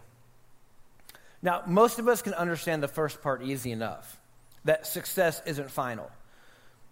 Now, 1.42 1.64
most 1.68 2.00
of 2.00 2.08
us 2.08 2.22
can 2.22 2.34
understand 2.34 2.82
the 2.82 2.88
first 2.88 3.22
part 3.22 3.44
easy 3.44 3.72
enough 3.72 4.20
that 4.66 4.86
success 4.86 5.42
isn't 5.46 5.72
final. 5.72 6.12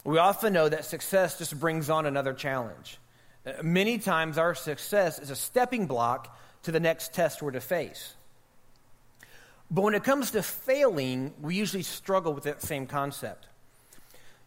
We 0.03 0.17
often 0.19 0.53
know 0.53 0.69
that 0.69 0.85
success 0.85 1.37
just 1.37 1.59
brings 1.59 1.89
on 1.89 2.05
another 2.05 2.33
challenge. 2.33 2.99
Many 3.61 3.97
times, 3.97 4.37
our 4.37 4.55
success 4.55 5.19
is 5.19 5.29
a 5.29 5.35
stepping 5.35 5.87
block 5.87 6.37
to 6.63 6.71
the 6.71 6.79
next 6.79 7.13
test 7.13 7.41
we're 7.41 7.51
to 7.51 7.59
face. 7.59 8.13
But 9.69 9.81
when 9.81 9.95
it 9.95 10.03
comes 10.03 10.31
to 10.31 10.43
failing, 10.43 11.33
we 11.41 11.55
usually 11.55 11.83
struggle 11.83 12.33
with 12.33 12.43
that 12.45 12.61
same 12.61 12.85
concept. 12.85 13.47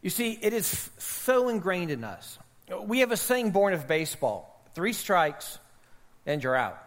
You 0.03 0.11
see, 0.11 0.39
it 0.41 0.53
is 0.53 0.91
so 0.99 1.49
ingrained 1.49 1.91
in 1.91 2.05
us. 2.05 2.39
We 2.83 3.01
have 3.01 3.13
a 3.13 3.17
saying 3.17 3.51
born 3.51 3.73
of 3.73 3.89
baseball 3.89 4.55
three 4.75 4.93
strikes 4.93 5.59
and 6.27 6.43
you're 6.43 6.55
out. 6.55 6.79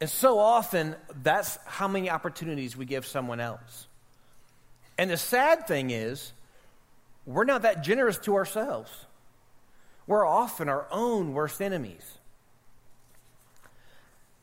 And 0.00 0.08
so 0.08 0.38
often, 0.38 0.94
that's 1.22 1.58
how 1.66 1.88
many 1.88 2.08
opportunities 2.08 2.76
we 2.76 2.86
give 2.86 3.04
someone 3.04 3.40
else. 3.40 3.86
And 4.96 5.10
the 5.10 5.16
sad 5.16 5.66
thing 5.66 5.90
is, 5.90 6.32
we're 7.26 7.44
not 7.44 7.62
that 7.62 7.82
generous 7.82 8.16
to 8.18 8.36
ourselves. 8.36 8.90
We're 10.06 10.26
often 10.26 10.68
our 10.68 10.86
own 10.90 11.34
worst 11.34 11.60
enemies. 11.60 12.18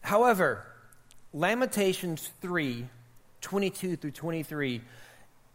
However, 0.01 0.65
Lamentations 1.33 2.29
3 2.41 2.87
22 3.41 3.95
through 3.95 4.11
23 4.11 4.81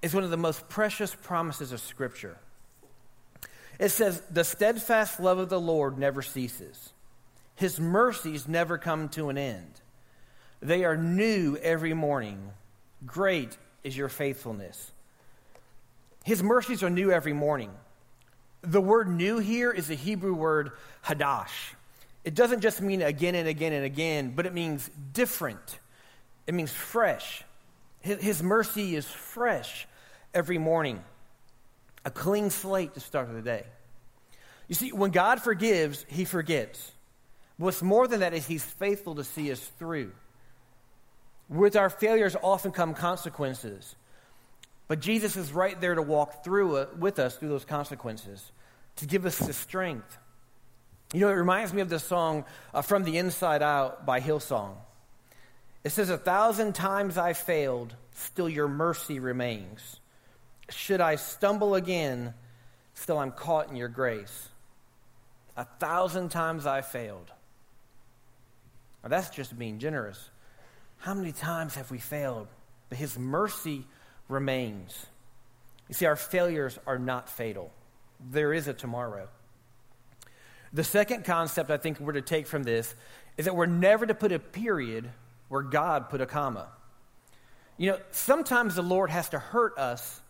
is 0.02 0.14
one 0.14 0.24
of 0.24 0.30
the 0.30 0.36
most 0.36 0.68
precious 0.68 1.14
promises 1.14 1.72
of 1.72 1.80
Scripture. 1.80 2.38
It 3.78 3.90
says, 3.90 4.20
The 4.30 4.44
steadfast 4.44 5.20
love 5.20 5.38
of 5.38 5.48
the 5.48 5.60
Lord 5.60 5.98
never 5.98 6.22
ceases, 6.22 6.92
His 7.54 7.80
mercies 7.80 8.48
never 8.48 8.78
come 8.78 9.08
to 9.10 9.28
an 9.28 9.38
end. 9.38 9.80
They 10.60 10.84
are 10.84 10.96
new 10.96 11.56
every 11.56 11.94
morning. 11.94 12.50
Great 13.06 13.56
is 13.82 13.96
your 13.96 14.10
faithfulness. 14.10 14.92
His 16.24 16.42
mercies 16.42 16.82
are 16.82 16.90
new 16.90 17.10
every 17.10 17.32
morning. 17.32 17.70
The 18.62 18.80
word 18.80 19.08
new 19.08 19.38
here 19.38 19.70
is 19.70 19.88
the 19.88 19.94
Hebrew 19.94 20.34
word 20.34 20.72
hadash. 21.04 21.74
It 22.24 22.34
doesn't 22.34 22.60
just 22.60 22.82
mean 22.82 23.00
again 23.00 23.34
and 23.34 23.48
again 23.48 23.72
and 23.72 23.86
again, 23.86 24.34
but 24.36 24.44
it 24.44 24.52
means 24.52 24.90
different. 25.14 25.78
It 26.46 26.52
means 26.52 26.70
fresh. 26.70 27.42
His, 28.00 28.42
mercy 28.42 28.96
is 28.96 29.06
fresh 29.06 29.86
every 30.34 30.58
morning, 30.58 31.02
a 32.04 32.10
clean 32.10 32.50
slate 32.50 32.94
to 32.94 33.00
start 33.00 33.32
the 33.32 33.42
day. 33.42 33.64
You 34.68 34.74
see, 34.74 34.92
when 34.92 35.10
God 35.10 35.42
forgives, 35.42 36.04
He 36.08 36.24
forgets. 36.24 36.92
What's 37.56 37.82
more 37.82 38.08
than 38.08 38.20
that 38.20 38.34
is 38.34 38.46
He's 38.46 38.64
faithful 38.64 39.16
to 39.16 39.24
see 39.24 39.52
us 39.52 39.60
through. 39.78 40.12
With 41.48 41.76
our 41.76 41.90
failures 41.90 42.36
often 42.42 42.72
come 42.72 42.94
consequences. 42.94 43.96
But 44.88 45.00
Jesus 45.00 45.36
is 45.36 45.52
right 45.52 45.80
there 45.80 45.94
to 45.94 46.02
walk 46.02 46.42
through 46.42 46.76
it 46.76 46.96
with 46.96 47.18
us 47.18 47.36
through 47.36 47.50
those 47.50 47.64
consequences, 47.64 48.50
to 48.96 49.06
give 49.06 49.24
us 49.24 49.38
the 49.38 49.52
strength. 49.52 50.18
You 51.12 51.20
know, 51.20 51.28
it 51.28 51.34
reminds 51.34 51.72
me 51.72 51.80
of 51.80 51.88
the 51.88 51.98
song 51.98 52.44
uh, 52.74 52.82
From 52.82 53.04
the 53.04 53.18
Inside 53.18 53.62
Out 53.62 54.04
by 54.04 54.20
Hillsong. 54.20 54.74
It 55.84 55.90
says, 55.90 56.10
A 56.10 56.18
thousand 56.18 56.74
times 56.74 57.18
I 57.18 57.34
failed, 57.34 57.94
still 58.14 58.48
your 58.48 58.68
mercy 58.68 59.20
remains. 59.20 59.99
Should 60.70 61.00
I 61.00 61.16
stumble 61.16 61.74
again, 61.74 62.34
still 62.94 63.18
I'm 63.18 63.32
caught 63.32 63.68
in 63.68 63.76
your 63.76 63.88
grace. 63.88 64.48
A 65.56 65.64
thousand 65.64 66.30
times 66.30 66.66
I 66.66 66.80
failed. 66.80 67.30
Now, 69.02 69.08
that's 69.08 69.30
just 69.30 69.58
being 69.58 69.78
generous. 69.78 70.30
How 70.98 71.14
many 71.14 71.32
times 71.32 71.74
have 71.74 71.90
we 71.90 71.98
failed? 71.98 72.48
But 72.88 72.98
His 72.98 73.18
mercy 73.18 73.86
remains. 74.28 75.06
You 75.88 75.94
see, 75.94 76.06
our 76.06 76.16
failures 76.16 76.78
are 76.86 76.98
not 76.98 77.28
fatal, 77.28 77.72
there 78.30 78.52
is 78.52 78.68
a 78.68 78.72
tomorrow. 78.72 79.28
The 80.72 80.84
second 80.84 81.24
concept 81.24 81.70
I 81.70 81.78
think 81.78 81.98
we're 81.98 82.12
to 82.12 82.22
take 82.22 82.46
from 82.46 82.62
this 82.62 82.94
is 83.36 83.46
that 83.46 83.56
we're 83.56 83.66
never 83.66 84.06
to 84.06 84.14
put 84.14 84.30
a 84.30 84.38
period 84.38 85.10
where 85.48 85.62
God 85.62 86.10
put 86.10 86.20
a 86.20 86.26
comma. 86.26 86.68
You 87.76 87.90
know, 87.90 87.98
sometimes 88.12 88.76
the 88.76 88.82
Lord 88.82 89.10
has 89.10 89.30
to 89.30 89.38
hurt 89.40 89.76
us 89.78 90.20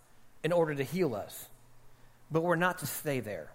in 0.43 0.53
order 0.53 0.75
to 0.75 0.85
heal 0.85 1.15
us, 1.15 1.47
but 2.31 2.43
we're 2.43 2.57
not 2.57 2.79
to 2.79 2.87
stay 2.87 3.21
there. 3.21 3.51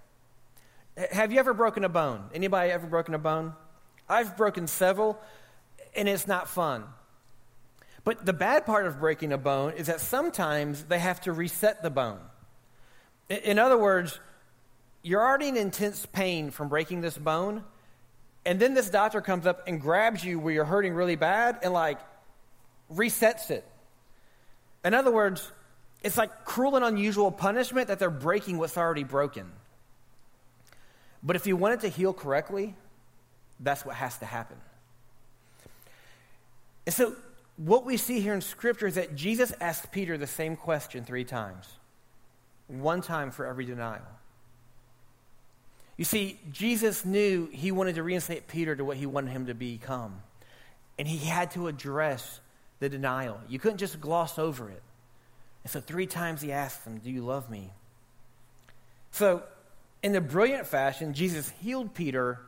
Have 1.11 1.31
you 1.31 1.39
ever 1.39 1.53
broken 1.53 1.83
a 1.83 1.89
bone? 1.89 2.23
Anybody 2.33 2.71
ever 2.71 2.87
broken 2.87 3.13
a 3.13 3.19
bone? 3.19 3.53
I've 4.07 4.37
broken 4.37 4.67
several, 4.67 5.19
and 5.95 6.07
it's 6.07 6.27
not 6.27 6.47
fun. 6.47 6.83
But 8.03 8.25
the 8.25 8.33
bad 8.33 8.65
part 8.65 8.85
of 8.85 8.99
breaking 8.99 9.33
a 9.33 9.37
bone 9.37 9.73
is 9.73 9.87
that 9.87 9.99
sometimes 9.99 10.83
they 10.83 10.99
have 10.99 11.19
to 11.21 11.33
reset 11.33 11.81
the 11.81 11.89
bone. 11.89 12.19
In 13.29 13.57
other 13.57 13.77
words, 13.77 14.19
you're 15.01 15.21
already 15.21 15.47
in 15.47 15.57
intense 15.57 16.05
pain 16.05 16.51
from 16.51 16.69
breaking 16.69 17.01
this 17.01 17.17
bone, 17.17 17.63
and 18.45 18.59
then 18.59 18.75
this 18.75 18.89
doctor 18.89 19.21
comes 19.21 19.47
up 19.47 19.67
and 19.67 19.81
grabs 19.81 20.23
you 20.23 20.39
where 20.39 20.53
you're 20.53 20.65
hurting 20.65 20.93
really 20.93 21.15
bad 21.15 21.57
and 21.63 21.73
like 21.73 21.99
resets 22.93 23.49
it. 23.49 23.65
In 24.83 24.93
other 24.93 25.11
words, 25.11 25.51
it's 26.05 26.17
like 26.17 26.45
cruel 26.45 26.75
and 26.75 26.85
unusual 26.85 27.31
punishment 27.31 27.87
that 27.87 27.97
they're 27.97 28.11
breaking 28.11 28.59
what's 28.59 28.77
already 28.77 29.03
broken. 29.03 29.51
But 31.23 31.35
if 31.35 31.47
you 31.47 31.57
want 31.57 31.73
it 31.73 31.79
to 31.81 31.89
heal 31.89 32.13
correctly, 32.13 32.75
that's 33.59 33.83
what 33.83 33.95
has 33.95 34.19
to 34.19 34.25
happen. 34.25 34.57
And 36.85 36.93
so 36.93 37.15
what 37.57 37.85
we 37.85 37.97
see 37.97 38.19
here 38.19 38.35
in 38.35 38.41
Scripture 38.41 38.85
is 38.85 38.95
that 38.95 39.15
Jesus 39.15 39.51
asked 39.59 39.91
Peter 39.91 40.15
the 40.15 40.27
same 40.27 40.55
question 40.55 41.03
three 41.03 41.23
times, 41.23 41.67
one 42.67 43.01
time 43.01 43.31
for 43.31 43.47
every 43.47 43.65
denial. 43.65 44.05
You 45.97 46.05
see, 46.05 46.39
Jesus 46.51 47.03
knew 47.03 47.49
he 47.51 47.71
wanted 47.71 47.95
to 47.95 48.03
reinstate 48.03 48.47
Peter 48.47 48.75
to 48.75 48.85
what 48.85 48.97
he 48.97 49.07
wanted 49.07 49.31
him 49.31 49.47
to 49.47 49.55
become. 49.55 50.21
And 50.99 51.07
he 51.07 51.17
had 51.17 51.49
to 51.51 51.67
address 51.67 52.41
the 52.79 52.89
denial. 52.89 53.39
You 53.49 53.57
couldn't 53.57 53.79
just 53.79 53.99
gloss 53.99 54.37
over 54.37 54.69
it. 54.69 54.83
And 55.65 55.71
so, 55.71 55.81
three 55.81 56.05
times 56.05 56.43
he 56.43 56.51
asked 56.51 56.85
them, 56.85 56.99
Do 56.99 57.09
you 57.09 57.23
love 57.23 57.49
me? 57.49 57.71
So, 59.09 59.41
in 60.03 60.11
the 60.11 60.21
brilliant 60.21 60.67
fashion, 60.67 61.15
Jesus 61.15 61.51
healed 61.59 61.95
Peter 61.95 62.39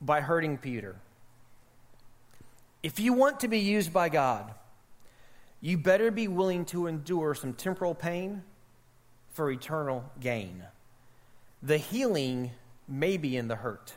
by 0.00 0.20
hurting 0.20 0.58
Peter. 0.58 0.94
If 2.84 3.00
you 3.00 3.12
want 3.12 3.40
to 3.40 3.48
be 3.48 3.58
used 3.58 3.92
by 3.92 4.08
God, 4.08 4.54
you 5.60 5.76
better 5.76 6.12
be 6.12 6.28
willing 6.28 6.64
to 6.66 6.86
endure 6.86 7.34
some 7.34 7.54
temporal 7.54 7.92
pain 7.92 8.44
for 9.32 9.50
eternal 9.50 10.04
gain. 10.20 10.62
The 11.60 11.78
healing 11.78 12.52
may 12.86 13.16
be 13.16 13.36
in 13.36 13.48
the 13.48 13.56
hurt. 13.56 13.94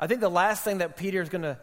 I 0.00 0.06
think 0.06 0.22
the 0.22 0.30
last 0.30 0.64
thing 0.64 0.78
that 0.78 0.96
Peter 0.96 1.20
is 1.20 1.28
going 1.28 1.42
to 1.42 1.58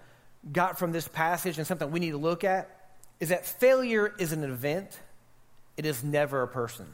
got 0.52 0.78
from 0.78 0.92
this 0.92 1.08
passage 1.08 1.58
and 1.58 1.66
something 1.66 1.90
we 1.90 2.00
need 2.00 2.12
to 2.12 2.18
look 2.18 2.44
at 2.44 2.75
is 3.20 3.30
that 3.30 3.46
failure 3.46 4.14
is 4.20 4.32
an 4.32 4.44
event, 4.44 5.00
it 5.78 5.86
is 5.86 6.04
never 6.04 6.42
a 6.42 6.48
person. 6.48 6.88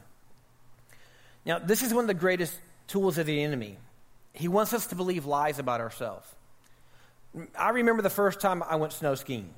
Now, 1.44 1.58
this 1.58 1.82
is 1.82 1.92
one 1.92 2.04
of 2.04 2.08
the 2.08 2.14
greatest 2.14 2.56
tools 2.86 3.18
of 3.18 3.26
the 3.26 3.42
enemy. 3.42 3.78
He 4.32 4.48
wants 4.48 4.72
us 4.72 4.86
to 4.88 4.94
believe 4.94 5.26
lies 5.26 5.58
about 5.58 5.80
ourselves. 5.80 6.28
I 7.58 7.70
remember 7.70 8.02
the 8.02 8.10
first 8.10 8.40
time 8.40 8.62
I 8.62 8.76
went 8.76 8.92
snow 8.92 9.14
skiing. 9.14 9.52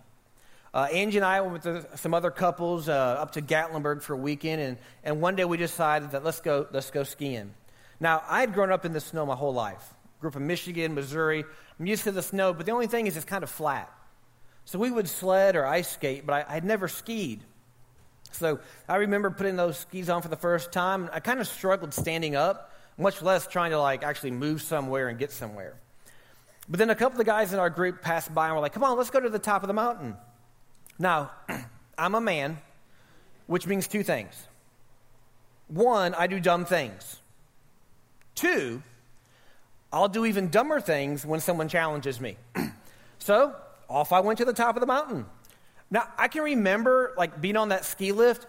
Uh, 0.72 0.88
Angie 0.92 1.18
and 1.18 1.24
I 1.24 1.40
went 1.40 1.64
with 1.64 2.00
some 2.00 2.14
other 2.14 2.31
couples 2.31 2.88
uh, 2.88 2.92
up 2.92 3.33
to 3.33 3.42
Gatlinburg 3.42 4.03
for 4.03 4.14
a 4.14 4.16
weekend, 4.16 4.61
and, 4.61 4.79
and 5.05 5.20
one 5.20 5.37
day 5.37 5.44
we 5.44 5.57
decided 5.57 6.12
that 6.12 6.24
let's 6.24 6.40
go, 6.40 6.66
let's 6.72 6.90
go 6.90 7.05
skiing. 7.05 7.55
Now, 8.00 8.22
I 8.27 8.40
had 8.40 8.55
grown 8.55 8.72
up 8.72 8.85
in 8.85 8.92
the 8.92 9.00
snow 9.00 9.24
my 9.24 9.37
whole 9.37 9.55
life. 9.55 9.94
Grew 10.20 10.31
up 10.31 10.37
in 10.37 10.46
Michigan, 10.46 10.94
Missouri. 10.94 11.44
I'm 11.79 11.87
used 11.87 12.05
to 12.05 12.12
the 12.12 12.22
snow, 12.22 12.53
but 12.53 12.66
the 12.66 12.72
only 12.72 12.87
thing 12.87 13.07
is 13.07 13.16
it's 13.16 13.24
kind 13.24 13.44
of 13.44 13.50
flat. 13.50 13.92
So 14.64 14.79
we 14.79 14.90
would 14.90 15.09
sled 15.09 15.57
or 15.57 15.66
ice 15.66 15.90
skate, 15.90 16.27
but 16.27 16.46
I, 16.48 16.57
I'd 16.57 16.64
never 16.64 16.88
skied. 16.88 17.40
So 18.33 18.59
I 18.88 18.96
remember 18.96 19.31
putting 19.31 19.57
those 19.57 19.79
skis 19.79 20.09
on 20.09 20.22
for 20.22 20.29
the 20.29 20.37
first 20.37 20.72
time. 20.72 21.09
I 21.12 21.20
kind 21.20 21.40
of 21.40 21.46
struggled 21.46 21.94
standing 21.94 22.35
up, 22.35 22.72
much 22.98 23.22
less 23.22 23.46
trying 23.46 23.70
to 23.70 23.79
like 23.79 24.03
actually 24.03 24.33
move 24.33 24.62
somewhere 24.62 25.09
and 25.09 25.18
get 25.18 25.31
somewhere. 25.31 25.74
But 26.68 26.79
then 26.79 26.90
a 26.90 26.94
couple 26.94 27.20
of 27.20 27.27
guys 27.27 27.53
in 27.53 27.59
our 27.59 27.70
group 27.70 28.03
passed 28.03 28.35
by 28.35 28.46
and 28.46 28.55
were 28.55 28.61
like, 28.61 28.72
come 28.72 28.85
on, 28.85 28.96
let's 28.96 29.11
go 29.11 29.20
to 29.20 29.29
the 29.29 29.38
top 29.38 29.62
of 29.62 29.68
the 29.68 29.74
mountain. 29.74 30.16
Now, 30.98 31.31
I'm 31.98 32.14
a 32.14 32.20
man, 32.20 32.59
which 33.46 33.66
means 33.66 33.87
two 33.87 34.03
things. 34.03 34.35
One, 35.68 36.14
I 36.14 36.27
do 36.27 36.40
dumb 36.40 36.64
things. 36.64 37.20
Two, 38.35 38.83
I'll 39.92 40.09
do 40.09 40.24
even 40.24 40.48
dumber 40.48 40.81
things 40.81 41.24
when 41.24 41.40
someone 41.40 41.68
challenges 41.68 42.20
me. 42.20 42.37
so, 43.18 43.55
off 43.88 44.12
I 44.12 44.20
went 44.20 44.38
to 44.38 44.44
the 44.44 44.53
top 44.53 44.77
of 44.77 44.81
the 44.81 44.87
mountain. 44.87 45.27
Now, 45.90 46.09
I 46.18 46.29
can 46.29 46.42
remember 46.42 47.14
like 47.16 47.40
being 47.40 47.57
on 47.57 47.68
that 47.68 47.85
ski 47.85 48.12
lift 48.12 48.47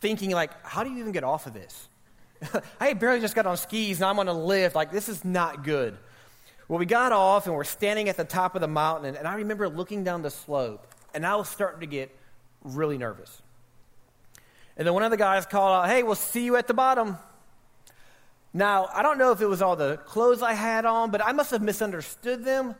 thinking 0.00 0.30
like, 0.30 0.50
how 0.64 0.84
do 0.84 0.90
you 0.90 0.98
even 0.98 1.12
get 1.12 1.24
off 1.24 1.46
of 1.46 1.54
this? 1.54 1.88
I 2.80 2.92
barely 2.92 3.20
just 3.20 3.34
got 3.34 3.46
on 3.46 3.56
skis 3.56 3.98
and 3.98 4.04
I'm 4.04 4.18
on 4.18 4.28
a 4.28 4.32
lift. 4.32 4.74
Like, 4.74 4.90
this 4.90 5.08
is 5.08 5.24
not 5.24 5.64
good. 5.64 5.96
Well, 6.68 6.78
we 6.78 6.86
got 6.86 7.12
off 7.12 7.46
and 7.46 7.54
we're 7.54 7.64
standing 7.64 8.08
at 8.08 8.16
the 8.16 8.24
top 8.24 8.54
of 8.54 8.60
the 8.60 8.68
mountain, 8.68 9.16
and 9.16 9.28
I 9.28 9.34
remember 9.34 9.68
looking 9.68 10.02
down 10.02 10.22
the 10.22 10.30
slope, 10.30 10.86
and 11.12 11.26
I 11.26 11.36
was 11.36 11.48
starting 11.48 11.80
to 11.80 11.86
get 11.86 12.14
really 12.62 12.96
nervous. 12.96 13.42
And 14.76 14.86
then 14.86 14.94
one 14.94 15.02
of 15.02 15.10
the 15.10 15.16
guys 15.16 15.44
called 15.46 15.84
out, 15.84 15.88
Hey, 15.90 16.02
we'll 16.02 16.14
see 16.14 16.44
you 16.44 16.56
at 16.56 16.66
the 16.66 16.74
bottom. 16.74 17.18
Now, 18.52 18.88
I 18.92 19.02
don't 19.02 19.18
know 19.18 19.32
if 19.32 19.40
it 19.40 19.46
was 19.46 19.60
all 19.60 19.76
the 19.76 19.98
clothes 19.98 20.40
I 20.40 20.54
had 20.54 20.84
on, 20.84 21.10
but 21.10 21.24
I 21.24 21.32
must 21.32 21.50
have 21.50 21.60
misunderstood 21.60 22.44
them 22.44 22.76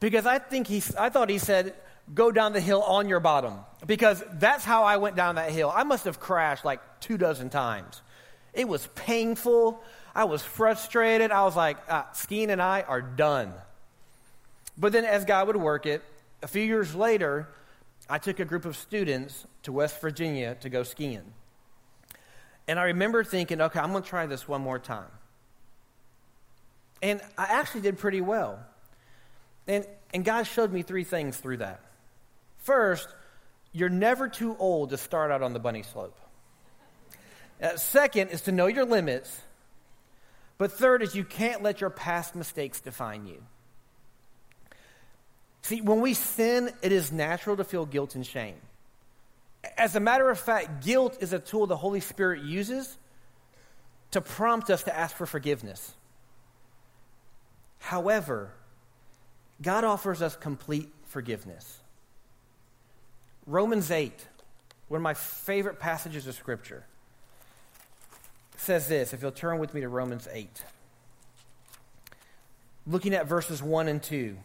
because 0.00 0.26
I 0.26 0.38
think 0.38 0.66
he, 0.66 0.82
I 0.98 1.08
thought 1.08 1.30
he 1.30 1.38
said, 1.38 1.74
Go 2.12 2.30
down 2.30 2.52
the 2.52 2.60
hill 2.60 2.82
on 2.82 3.08
your 3.08 3.20
bottom 3.20 3.60
because 3.86 4.22
that's 4.34 4.62
how 4.62 4.84
I 4.84 4.98
went 4.98 5.16
down 5.16 5.36
that 5.36 5.50
hill. 5.50 5.72
I 5.74 5.84
must 5.84 6.04
have 6.04 6.20
crashed 6.20 6.62
like 6.62 6.80
two 7.00 7.16
dozen 7.16 7.48
times. 7.48 8.02
It 8.52 8.68
was 8.68 8.86
painful. 8.94 9.82
I 10.14 10.24
was 10.24 10.42
frustrated. 10.42 11.32
I 11.32 11.44
was 11.44 11.56
like, 11.56 11.78
ah, 11.88 12.08
skiing 12.12 12.50
and 12.50 12.60
I 12.60 12.82
are 12.82 13.00
done. 13.00 13.52
But 14.76 14.92
then, 14.92 15.04
as 15.04 15.24
God 15.24 15.46
would 15.46 15.56
work 15.56 15.86
it, 15.86 16.02
a 16.42 16.46
few 16.46 16.62
years 16.62 16.94
later, 16.94 17.48
I 18.08 18.18
took 18.18 18.38
a 18.38 18.44
group 18.44 18.64
of 18.64 18.76
students 18.76 19.46
to 19.62 19.72
West 19.72 20.00
Virginia 20.00 20.56
to 20.60 20.68
go 20.68 20.82
skiing. 20.82 21.32
And 22.68 22.78
I 22.78 22.84
remember 22.84 23.24
thinking, 23.24 23.60
okay, 23.60 23.80
I'm 23.80 23.92
going 23.92 24.02
to 24.02 24.08
try 24.08 24.26
this 24.26 24.46
one 24.46 24.60
more 24.60 24.78
time. 24.78 25.10
And 27.02 27.20
I 27.36 27.44
actually 27.44 27.82
did 27.82 27.98
pretty 27.98 28.20
well. 28.20 28.58
And, 29.66 29.86
and 30.12 30.24
God 30.24 30.44
showed 30.44 30.72
me 30.72 30.82
three 30.82 31.04
things 31.04 31.36
through 31.36 31.58
that. 31.58 31.80
First, 32.58 33.08
you're 33.72 33.88
never 33.88 34.28
too 34.28 34.56
old 34.58 34.90
to 34.90 34.96
start 34.96 35.30
out 35.30 35.42
on 35.42 35.52
the 35.52 35.58
bunny 35.58 35.82
slope. 35.82 36.16
Uh, 37.62 37.76
second 37.76 38.28
is 38.28 38.42
to 38.42 38.52
know 38.52 38.66
your 38.66 38.84
limits. 38.84 39.40
But 40.58 40.72
third 40.72 41.02
is 41.02 41.14
you 41.14 41.24
can't 41.24 41.62
let 41.62 41.80
your 41.80 41.90
past 41.90 42.34
mistakes 42.34 42.80
define 42.80 43.26
you. 43.26 43.42
See, 45.62 45.80
when 45.80 46.00
we 46.00 46.14
sin, 46.14 46.70
it 46.82 46.92
is 46.92 47.10
natural 47.10 47.56
to 47.56 47.64
feel 47.64 47.86
guilt 47.86 48.14
and 48.14 48.24
shame. 48.24 48.56
As 49.78 49.96
a 49.96 50.00
matter 50.00 50.28
of 50.28 50.38
fact, 50.38 50.84
guilt 50.84 51.16
is 51.20 51.32
a 51.32 51.38
tool 51.38 51.66
the 51.66 51.76
Holy 51.76 52.00
Spirit 52.00 52.42
uses 52.42 52.98
to 54.10 54.20
prompt 54.20 54.70
us 54.70 54.84
to 54.84 54.96
ask 54.96 55.16
for 55.16 55.26
forgiveness. 55.26 55.94
However, 57.78 58.52
God 59.62 59.84
offers 59.84 60.22
us 60.22 60.36
complete 60.36 60.88
forgiveness. 61.06 61.80
Romans 63.46 63.90
8, 63.90 64.12
one 64.88 64.98
of 64.98 65.02
my 65.02 65.14
favorite 65.14 65.78
passages 65.78 66.26
of 66.26 66.34
Scripture, 66.34 66.84
says 68.56 68.88
this. 68.88 69.12
If 69.12 69.22
you'll 69.22 69.32
turn 69.32 69.58
with 69.58 69.74
me 69.74 69.82
to 69.82 69.88
Romans 69.88 70.26
8, 70.32 70.62
looking 72.86 73.14
at 73.14 73.26
verses 73.26 73.62
1 73.62 73.88
and 73.88 74.02
2. 74.02 74.36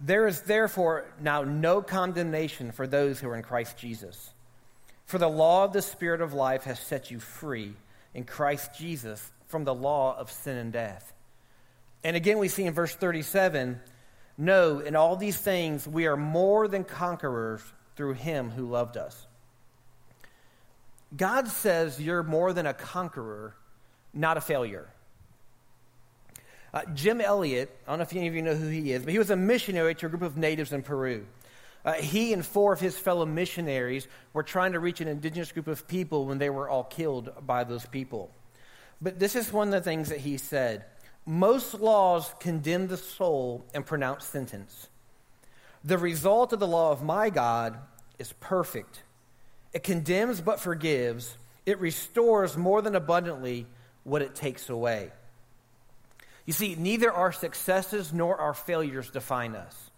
There 0.00 0.26
is 0.26 0.42
therefore 0.42 1.06
now 1.20 1.42
no 1.42 1.82
condemnation 1.82 2.70
for 2.70 2.86
those 2.86 3.18
who 3.18 3.28
are 3.28 3.36
in 3.36 3.42
Christ 3.42 3.76
Jesus. 3.76 4.30
For 5.06 5.18
the 5.18 5.28
law 5.28 5.64
of 5.64 5.72
the 5.72 5.82
Spirit 5.82 6.20
of 6.20 6.34
life 6.34 6.64
has 6.64 6.78
set 6.78 7.10
you 7.10 7.18
free 7.18 7.74
in 8.14 8.24
Christ 8.24 8.74
Jesus 8.78 9.32
from 9.46 9.64
the 9.64 9.74
law 9.74 10.16
of 10.16 10.30
sin 10.30 10.56
and 10.56 10.72
death. 10.72 11.12
And 12.04 12.16
again, 12.16 12.38
we 12.38 12.48
see 12.48 12.64
in 12.64 12.74
verse 12.74 12.94
37 12.94 13.80
No, 14.36 14.80
in 14.80 14.96
all 14.96 15.16
these 15.16 15.36
things 15.36 15.86
we 15.86 16.06
are 16.06 16.16
more 16.16 16.68
than 16.68 16.84
conquerors 16.84 17.62
through 17.96 18.14
him 18.14 18.50
who 18.50 18.66
loved 18.66 18.96
us. 18.96 19.26
God 21.16 21.48
says 21.48 22.00
you're 22.00 22.22
more 22.22 22.52
than 22.52 22.66
a 22.66 22.74
conqueror, 22.74 23.54
not 24.12 24.36
a 24.36 24.40
failure. 24.40 24.88
Uh, 26.72 26.82
Jim 26.94 27.20
Elliot, 27.20 27.74
I 27.86 27.92
don't 27.92 27.98
know 27.98 28.02
if 28.02 28.14
any 28.14 28.28
of 28.28 28.34
you 28.34 28.42
know 28.42 28.54
who 28.54 28.68
he 28.68 28.92
is, 28.92 29.02
but 29.02 29.12
he 29.12 29.18
was 29.18 29.30
a 29.30 29.36
missionary 29.36 29.94
to 29.96 30.06
a 30.06 30.08
group 30.08 30.22
of 30.22 30.36
natives 30.36 30.72
in 30.72 30.82
Peru. 30.82 31.26
Uh, 31.84 31.94
he 31.94 32.34
and 32.34 32.44
four 32.44 32.72
of 32.72 32.80
his 32.80 32.98
fellow 32.98 33.24
missionaries 33.24 34.06
were 34.34 34.42
trying 34.42 34.72
to 34.72 34.80
reach 34.80 35.00
an 35.00 35.08
indigenous 35.08 35.50
group 35.50 35.66
of 35.66 35.88
people 35.88 36.26
when 36.26 36.36
they 36.36 36.50
were 36.50 36.68
all 36.68 36.84
killed 36.84 37.32
by 37.46 37.64
those 37.64 37.86
people. 37.86 38.30
But 39.00 39.18
this 39.18 39.34
is 39.34 39.52
one 39.52 39.68
of 39.68 39.72
the 39.72 39.80
things 39.80 40.10
that 40.10 40.18
he 40.18 40.36
said 40.36 40.84
Most 41.28 41.74
laws 41.74 42.32
condemn 42.40 42.88
the 42.88 42.96
soul 42.96 43.62
and 43.74 43.84
pronounce 43.84 44.24
sentence. 44.24 44.88
The 45.84 45.98
result 45.98 46.54
of 46.54 46.58
the 46.58 46.66
law 46.66 46.90
of 46.90 47.02
my 47.02 47.28
God 47.28 47.76
is 48.18 48.32
perfect. 48.40 49.02
It 49.74 49.82
condemns 49.82 50.40
but 50.40 50.58
forgives. 50.58 51.36
It 51.66 51.80
restores 51.80 52.56
more 52.56 52.80
than 52.80 52.96
abundantly 52.96 53.66
what 54.04 54.22
it 54.22 54.34
takes 54.34 54.70
away. 54.70 55.10
You 56.46 56.54
see, 56.54 56.74
neither 56.76 57.12
our 57.12 57.32
successes 57.32 58.10
nor 58.10 58.38
our 58.38 58.54
failures 58.54 59.10
define 59.10 59.54
us. 59.54 59.90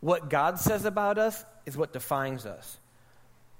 What 0.00 0.28
God 0.28 0.58
says 0.58 0.84
about 0.84 1.16
us 1.16 1.42
is 1.64 1.78
what 1.78 1.94
defines 1.94 2.44
us. 2.44 2.78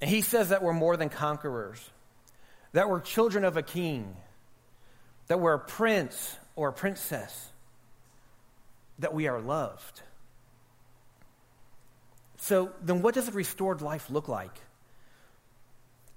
And 0.02 0.10
He 0.10 0.20
says 0.20 0.50
that 0.50 0.62
we're 0.62 0.74
more 0.74 0.98
than 0.98 1.08
conquerors, 1.08 1.80
that 2.72 2.90
we're 2.90 3.00
children 3.00 3.46
of 3.46 3.56
a 3.56 3.62
king, 3.62 4.14
that 5.28 5.40
we're 5.40 5.54
a 5.54 5.58
prince 5.58 6.36
or 6.56 6.68
a 6.68 6.72
princess, 6.72 7.50
that 8.98 9.14
we 9.14 9.26
are 9.26 9.40
loved. 9.40 10.02
So, 12.38 12.72
then 12.82 13.02
what 13.02 13.14
does 13.14 13.28
a 13.28 13.32
restored 13.32 13.82
life 13.82 14.10
look 14.10 14.28
like? 14.28 14.56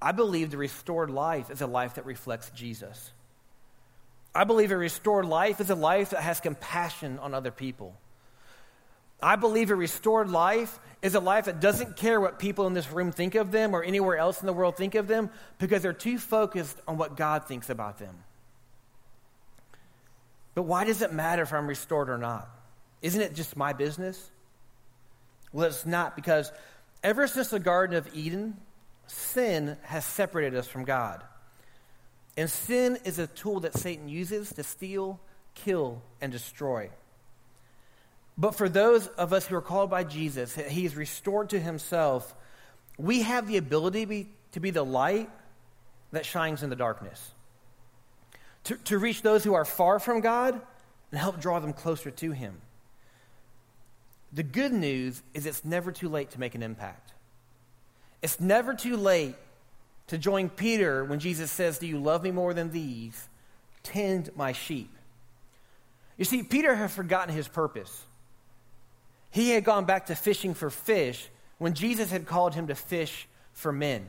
I 0.01 0.11
believe 0.11 0.51
the 0.51 0.57
restored 0.57 1.09
life 1.09 1.49
is 1.49 1.61
a 1.61 1.67
life 1.67 1.95
that 1.95 2.05
reflects 2.05 2.49
Jesus. 2.49 3.11
I 4.33 4.43
believe 4.43 4.71
a 4.71 4.77
restored 4.77 5.25
life 5.25 5.61
is 5.61 5.69
a 5.69 5.75
life 5.75 6.09
that 6.09 6.21
has 6.21 6.41
compassion 6.41 7.19
on 7.19 7.33
other 7.33 7.51
people. 7.51 7.95
I 9.23 9.37
believe 9.37 9.71
a 9.71 9.75
restored 9.75 10.29
life 10.29 10.77
is 11.01 11.15
a 11.15 11.19
life 11.19 11.45
that 11.45 11.61
doesn't 11.61 11.95
care 11.95 12.19
what 12.19 12.37
people 12.37 12.67
in 12.67 12.73
this 12.73 12.91
room 12.91 13.11
think 13.11 13.35
of 13.35 13.51
them 13.51 13.73
or 13.73 13.81
anywhere 13.81 14.17
else 14.17 14.41
in 14.41 14.45
the 14.45 14.53
world 14.53 14.75
think 14.75 14.93
of 14.95 15.07
them 15.07 15.29
because 15.57 15.81
they're 15.81 15.93
too 15.93 16.17
focused 16.17 16.79
on 16.87 16.97
what 16.97 17.15
God 17.15 17.47
thinks 17.47 17.69
about 17.69 17.97
them. 17.97 18.15
But 20.55 20.63
why 20.63 20.85
does 20.85 21.01
it 21.01 21.13
matter 21.13 21.43
if 21.43 21.53
I'm 21.53 21.67
restored 21.67 22.09
or 22.09 22.17
not? 22.17 22.49
Isn't 23.01 23.21
it 23.21 23.35
just 23.35 23.55
my 23.55 23.73
business? 23.73 24.31
Well, 25.53 25.67
it's 25.67 25.85
not 25.85 26.15
because 26.15 26.51
ever 27.03 27.27
since 27.27 27.49
the 27.49 27.59
Garden 27.59 27.95
of 27.95 28.09
Eden, 28.13 28.57
sin 29.07 29.77
has 29.83 30.05
separated 30.05 30.57
us 30.57 30.67
from 30.67 30.85
God. 30.85 31.23
And 32.37 32.49
sin 32.49 32.97
is 33.05 33.19
a 33.19 33.27
tool 33.27 33.61
that 33.61 33.77
Satan 33.77 34.09
uses 34.09 34.51
to 34.53 34.63
steal, 34.63 35.19
kill, 35.53 36.01
and 36.19 36.31
destroy. 36.31 36.89
But 38.37 38.55
for 38.55 38.67
those 38.67 39.07
of 39.07 39.31
us 39.31 39.45
who 39.45 39.55
are 39.55 39.61
called 39.61 39.89
by 39.89 40.03
Jesus, 40.03 40.55
he 40.55 40.85
is 40.85 40.95
restored 40.95 41.49
to 41.51 41.59
himself. 41.59 42.35
We 42.97 43.21
have 43.21 43.47
the 43.47 43.57
ability 43.57 44.01
to 44.01 44.07
be, 44.07 44.29
to 44.53 44.59
be 44.59 44.71
the 44.71 44.83
light 44.83 45.29
that 46.11 46.25
shines 46.25 46.63
in 46.63 46.69
the 46.69 46.75
darkness, 46.75 47.31
to, 48.65 48.75
to 48.75 48.97
reach 48.97 49.21
those 49.21 49.43
who 49.43 49.53
are 49.53 49.65
far 49.65 49.99
from 49.99 50.21
God 50.21 50.59
and 51.11 51.19
help 51.19 51.39
draw 51.39 51.59
them 51.59 51.73
closer 51.73 52.11
to 52.11 52.31
him. 52.31 52.55
The 54.33 54.43
good 54.43 54.73
news 54.73 55.21
is 55.33 55.45
it's 55.45 55.63
never 55.63 55.91
too 55.91 56.09
late 56.09 56.31
to 56.31 56.39
make 56.39 56.55
an 56.55 56.63
impact. 56.63 57.13
It's 58.21 58.39
never 58.39 58.73
too 58.73 58.97
late 58.97 59.35
to 60.07 60.17
join 60.17 60.49
Peter 60.49 61.05
when 61.05 61.19
Jesus 61.19 61.51
says, 61.51 61.77
Do 61.77 61.87
you 61.87 61.99
love 61.99 62.23
me 62.23 62.31
more 62.31 62.53
than 62.53 62.71
these? 62.71 63.29
Tend 63.83 64.29
my 64.35 64.51
sheep. 64.51 64.89
You 66.17 66.25
see, 66.25 66.43
Peter 66.43 66.75
had 66.75 66.91
forgotten 66.91 67.33
his 67.33 67.47
purpose. 67.47 68.03
He 69.31 69.51
had 69.51 69.63
gone 69.63 69.85
back 69.85 70.07
to 70.07 70.15
fishing 70.15 70.53
for 70.53 70.69
fish 70.69 71.29
when 71.57 71.73
Jesus 71.73 72.09
had 72.09 72.25
called 72.25 72.55
him 72.55 72.67
to 72.67 72.75
fish 72.75 73.27
for 73.53 73.71
men. 73.71 74.05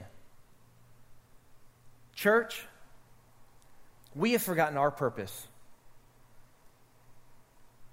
Church, 2.15 2.65
we 4.17 4.33
have 4.33 4.43
forgotten 4.43 4.79
our 4.79 4.91
purpose. 4.91 5.47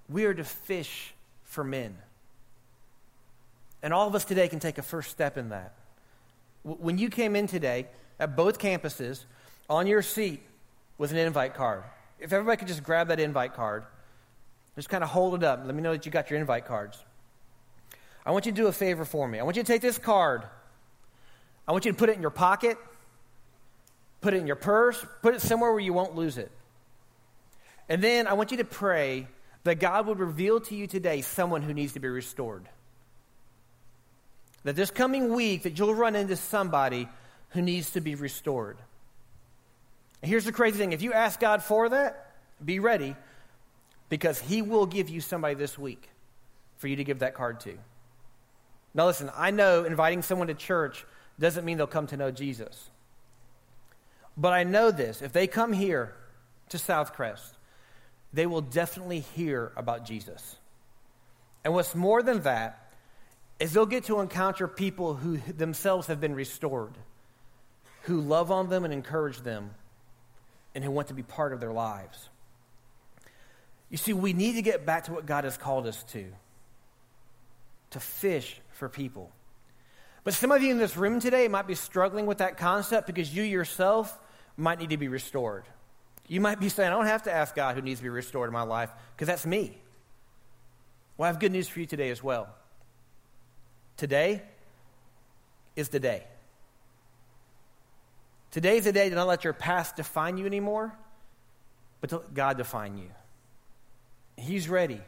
We 0.09 0.25
are 0.25 0.33
to 0.33 0.43
fish 0.43 1.13
for 1.43 1.63
men. 1.63 1.97
And 3.81 3.93
all 3.93 4.07
of 4.07 4.15
us 4.15 4.23
today 4.23 4.47
can 4.47 4.59
take 4.59 4.77
a 4.77 4.81
first 4.81 5.11
step 5.11 5.37
in 5.37 5.49
that. 5.49 5.73
When 6.63 6.97
you 6.97 7.09
came 7.09 7.35
in 7.35 7.47
today 7.47 7.87
at 8.19 8.37
both 8.37 8.57
campuses, 8.57 9.25
on 9.69 9.85
your 9.85 10.01
seat 10.01 10.41
was 10.97 11.11
an 11.11 11.17
invite 11.17 11.55
card. 11.55 11.83
If 12.19 12.31
everybody 12.31 12.57
could 12.57 12.69
just 12.69 12.83
grab 12.83 13.09
that 13.09 13.19
invite 13.19 13.53
card, 13.53 13.83
just 14.75 14.87
kind 14.87 15.03
of 15.03 15.09
hold 15.09 15.35
it 15.35 15.43
up. 15.43 15.63
Let 15.65 15.75
me 15.75 15.81
know 15.81 15.91
that 15.91 16.05
you 16.05 16.11
got 16.11 16.29
your 16.29 16.39
invite 16.39 16.65
cards. 16.65 16.97
I 18.25 18.31
want 18.31 18.45
you 18.45 18.53
to 18.53 18.55
do 18.55 18.67
a 18.67 18.71
favor 18.71 19.03
for 19.03 19.27
me. 19.27 19.39
I 19.39 19.43
want 19.43 19.57
you 19.57 19.63
to 19.63 19.67
take 19.67 19.81
this 19.81 19.97
card. 19.97 20.43
I 21.67 21.73
want 21.73 21.83
you 21.83 21.91
to 21.91 21.97
put 21.97 22.09
it 22.09 22.15
in 22.15 22.21
your 22.21 22.31
pocket, 22.31 22.77
put 24.23 24.33
it 24.33 24.37
in 24.37 24.47
your 24.47 24.55
purse, 24.55 25.05
put 25.21 25.35
it 25.35 25.41
somewhere 25.41 25.71
where 25.71 25.79
you 25.79 25.93
won't 25.93 26.15
lose 26.15 26.37
it. 26.37 26.51
And 27.87 28.01
then 28.01 28.25
I 28.25 28.33
want 28.33 28.51
you 28.51 28.57
to 28.57 28.65
pray 28.65 29.27
that 29.65 29.79
God 29.79 30.07
would 30.07 30.19
reveal 30.19 30.59
to 30.61 30.75
you 30.75 30.87
today 30.87 31.21
someone 31.21 31.61
who 31.61 31.73
needs 31.73 31.93
to 31.93 31.99
be 31.99 32.07
restored 32.07 32.67
that 34.63 34.75
this 34.75 34.91
coming 34.91 35.33
week 35.33 35.63
that 35.63 35.77
you'll 35.77 35.93
run 35.93 36.15
into 36.15 36.35
somebody 36.35 37.07
who 37.49 37.61
needs 37.61 37.91
to 37.91 38.01
be 38.01 38.15
restored. 38.15 38.77
And 40.21 40.29
here's 40.29 40.45
the 40.45 40.51
crazy 40.51 40.77
thing 40.77 40.93
if 40.93 41.01
you 41.01 41.13
ask 41.13 41.39
God 41.39 41.61
for 41.61 41.89
that, 41.89 42.31
be 42.63 42.79
ready 42.79 43.15
because 44.09 44.39
He 44.39 44.61
will 44.61 44.85
give 44.85 45.09
you 45.09 45.21
somebody 45.21 45.55
this 45.55 45.77
week 45.77 46.09
for 46.77 46.87
you 46.87 46.95
to 46.95 47.03
give 47.03 47.19
that 47.19 47.33
card 47.33 47.59
to. 47.61 47.77
Now, 48.93 49.07
listen, 49.07 49.29
I 49.35 49.51
know 49.51 49.85
inviting 49.85 50.21
someone 50.21 50.47
to 50.47 50.53
church 50.53 51.05
doesn't 51.39 51.65
mean 51.65 51.77
they'll 51.77 51.87
come 51.87 52.07
to 52.07 52.17
know 52.17 52.31
Jesus. 52.31 52.89
But 54.35 54.53
I 54.53 54.63
know 54.63 54.91
this 54.91 55.21
if 55.21 55.33
they 55.33 55.47
come 55.47 55.73
here 55.73 56.13
to 56.69 56.77
Southcrest, 56.77 57.51
they 58.33 58.45
will 58.45 58.61
definitely 58.61 59.19
hear 59.19 59.71
about 59.75 60.05
Jesus. 60.05 60.55
And 61.63 61.73
what's 61.73 61.95
more 61.95 62.23
than 62.23 62.41
that, 62.41 62.91
is 63.59 63.73
they'll 63.73 63.85
get 63.85 64.05
to 64.05 64.19
encounter 64.19 64.67
people 64.67 65.13
who 65.13 65.37
themselves 65.37 66.07
have 66.07 66.19
been 66.19 66.35
restored, 66.35 66.97
who 68.03 68.19
love 68.19 68.51
on 68.51 68.69
them 68.69 68.83
and 68.83 68.93
encourage 68.93 69.39
them, 69.41 69.71
and 70.75 70.83
who 70.83 70.91
want 70.91 71.07
to 71.09 71.13
be 71.13 71.23
part 71.23 71.53
of 71.53 71.59
their 71.59 71.71
lives. 71.71 72.29
You 73.89 73.97
see, 73.97 74.11
we 74.11 74.33
need 74.33 74.53
to 74.53 74.61
get 74.61 74.85
back 74.85 75.03
to 75.05 75.13
what 75.13 75.25
God 75.25 75.43
has 75.43 75.55
called 75.57 75.85
us 75.85 76.03
to. 76.11 76.25
to 77.91 77.99
fish 77.99 78.59
for 78.71 78.89
people. 78.89 79.31
But 80.23 80.33
some 80.33 80.51
of 80.51 80.63
you 80.63 80.71
in 80.71 80.79
this 80.79 80.97
room 80.97 81.19
today 81.19 81.47
might 81.47 81.67
be 81.67 81.75
struggling 81.75 82.25
with 82.25 82.39
that 82.39 82.57
concept 82.57 83.05
because 83.07 83.33
you 83.33 83.43
yourself 83.43 84.19
might 84.57 84.79
need 84.79 84.89
to 84.91 84.97
be 84.97 85.07
restored. 85.07 85.65
You 86.27 86.39
might 86.39 86.59
be 86.59 86.69
saying, 86.69 86.91
I 86.91 86.95
don't 86.95 87.05
have 87.05 87.23
to 87.23 87.33
ask 87.33 87.55
God 87.55 87.75
who 87.75 87.81
needs 87.81 87.99
to 87.99 88.03
be 88.03 88.09
restored 88.09 88.49
in 88.49 88.53
my 88.53 88.61
life 88.63 88.89
because 89.15 89.27
that's 89.27 89.45
me. 89.45 89.77
Well, 91.17 91.25
I 91.25 91.31
have 91.31 91.39
good 91.39 91.51
news 91.51 91.67
for 91.67 91.79
you 91.79 91.85
today 91.85 92.09
as 92.09 92.23
well. 92.23 92.49
Today 93.97 94.41
is 95.75 95.89
the 95.89 95.99
day. 95.99 96.23
Today 98.51 98.77
is 98.77 98.85
the 98.85 98.91
day 98.91 99.09
to 99.09 99.15
not 99.15 99.27
let 99.27 99.43
your 99.43 99.53
past 99.53 99.95
define 99.95 100.37
you 100.37 100.45
anymore, 100.45 100.93
but 102.01 102.09
to 102.11 102.17
let 102.17 102.33
God 102.33 102.57
define 102.57 102.97
you. 102.97 103.09
He's 104.37 104.69
ready. 104.69 105.01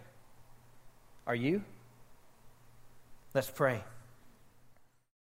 Are 1.28 1.36
you? 1.36 1.64
Let's 3.34 3.50
pray. 3.50 3.84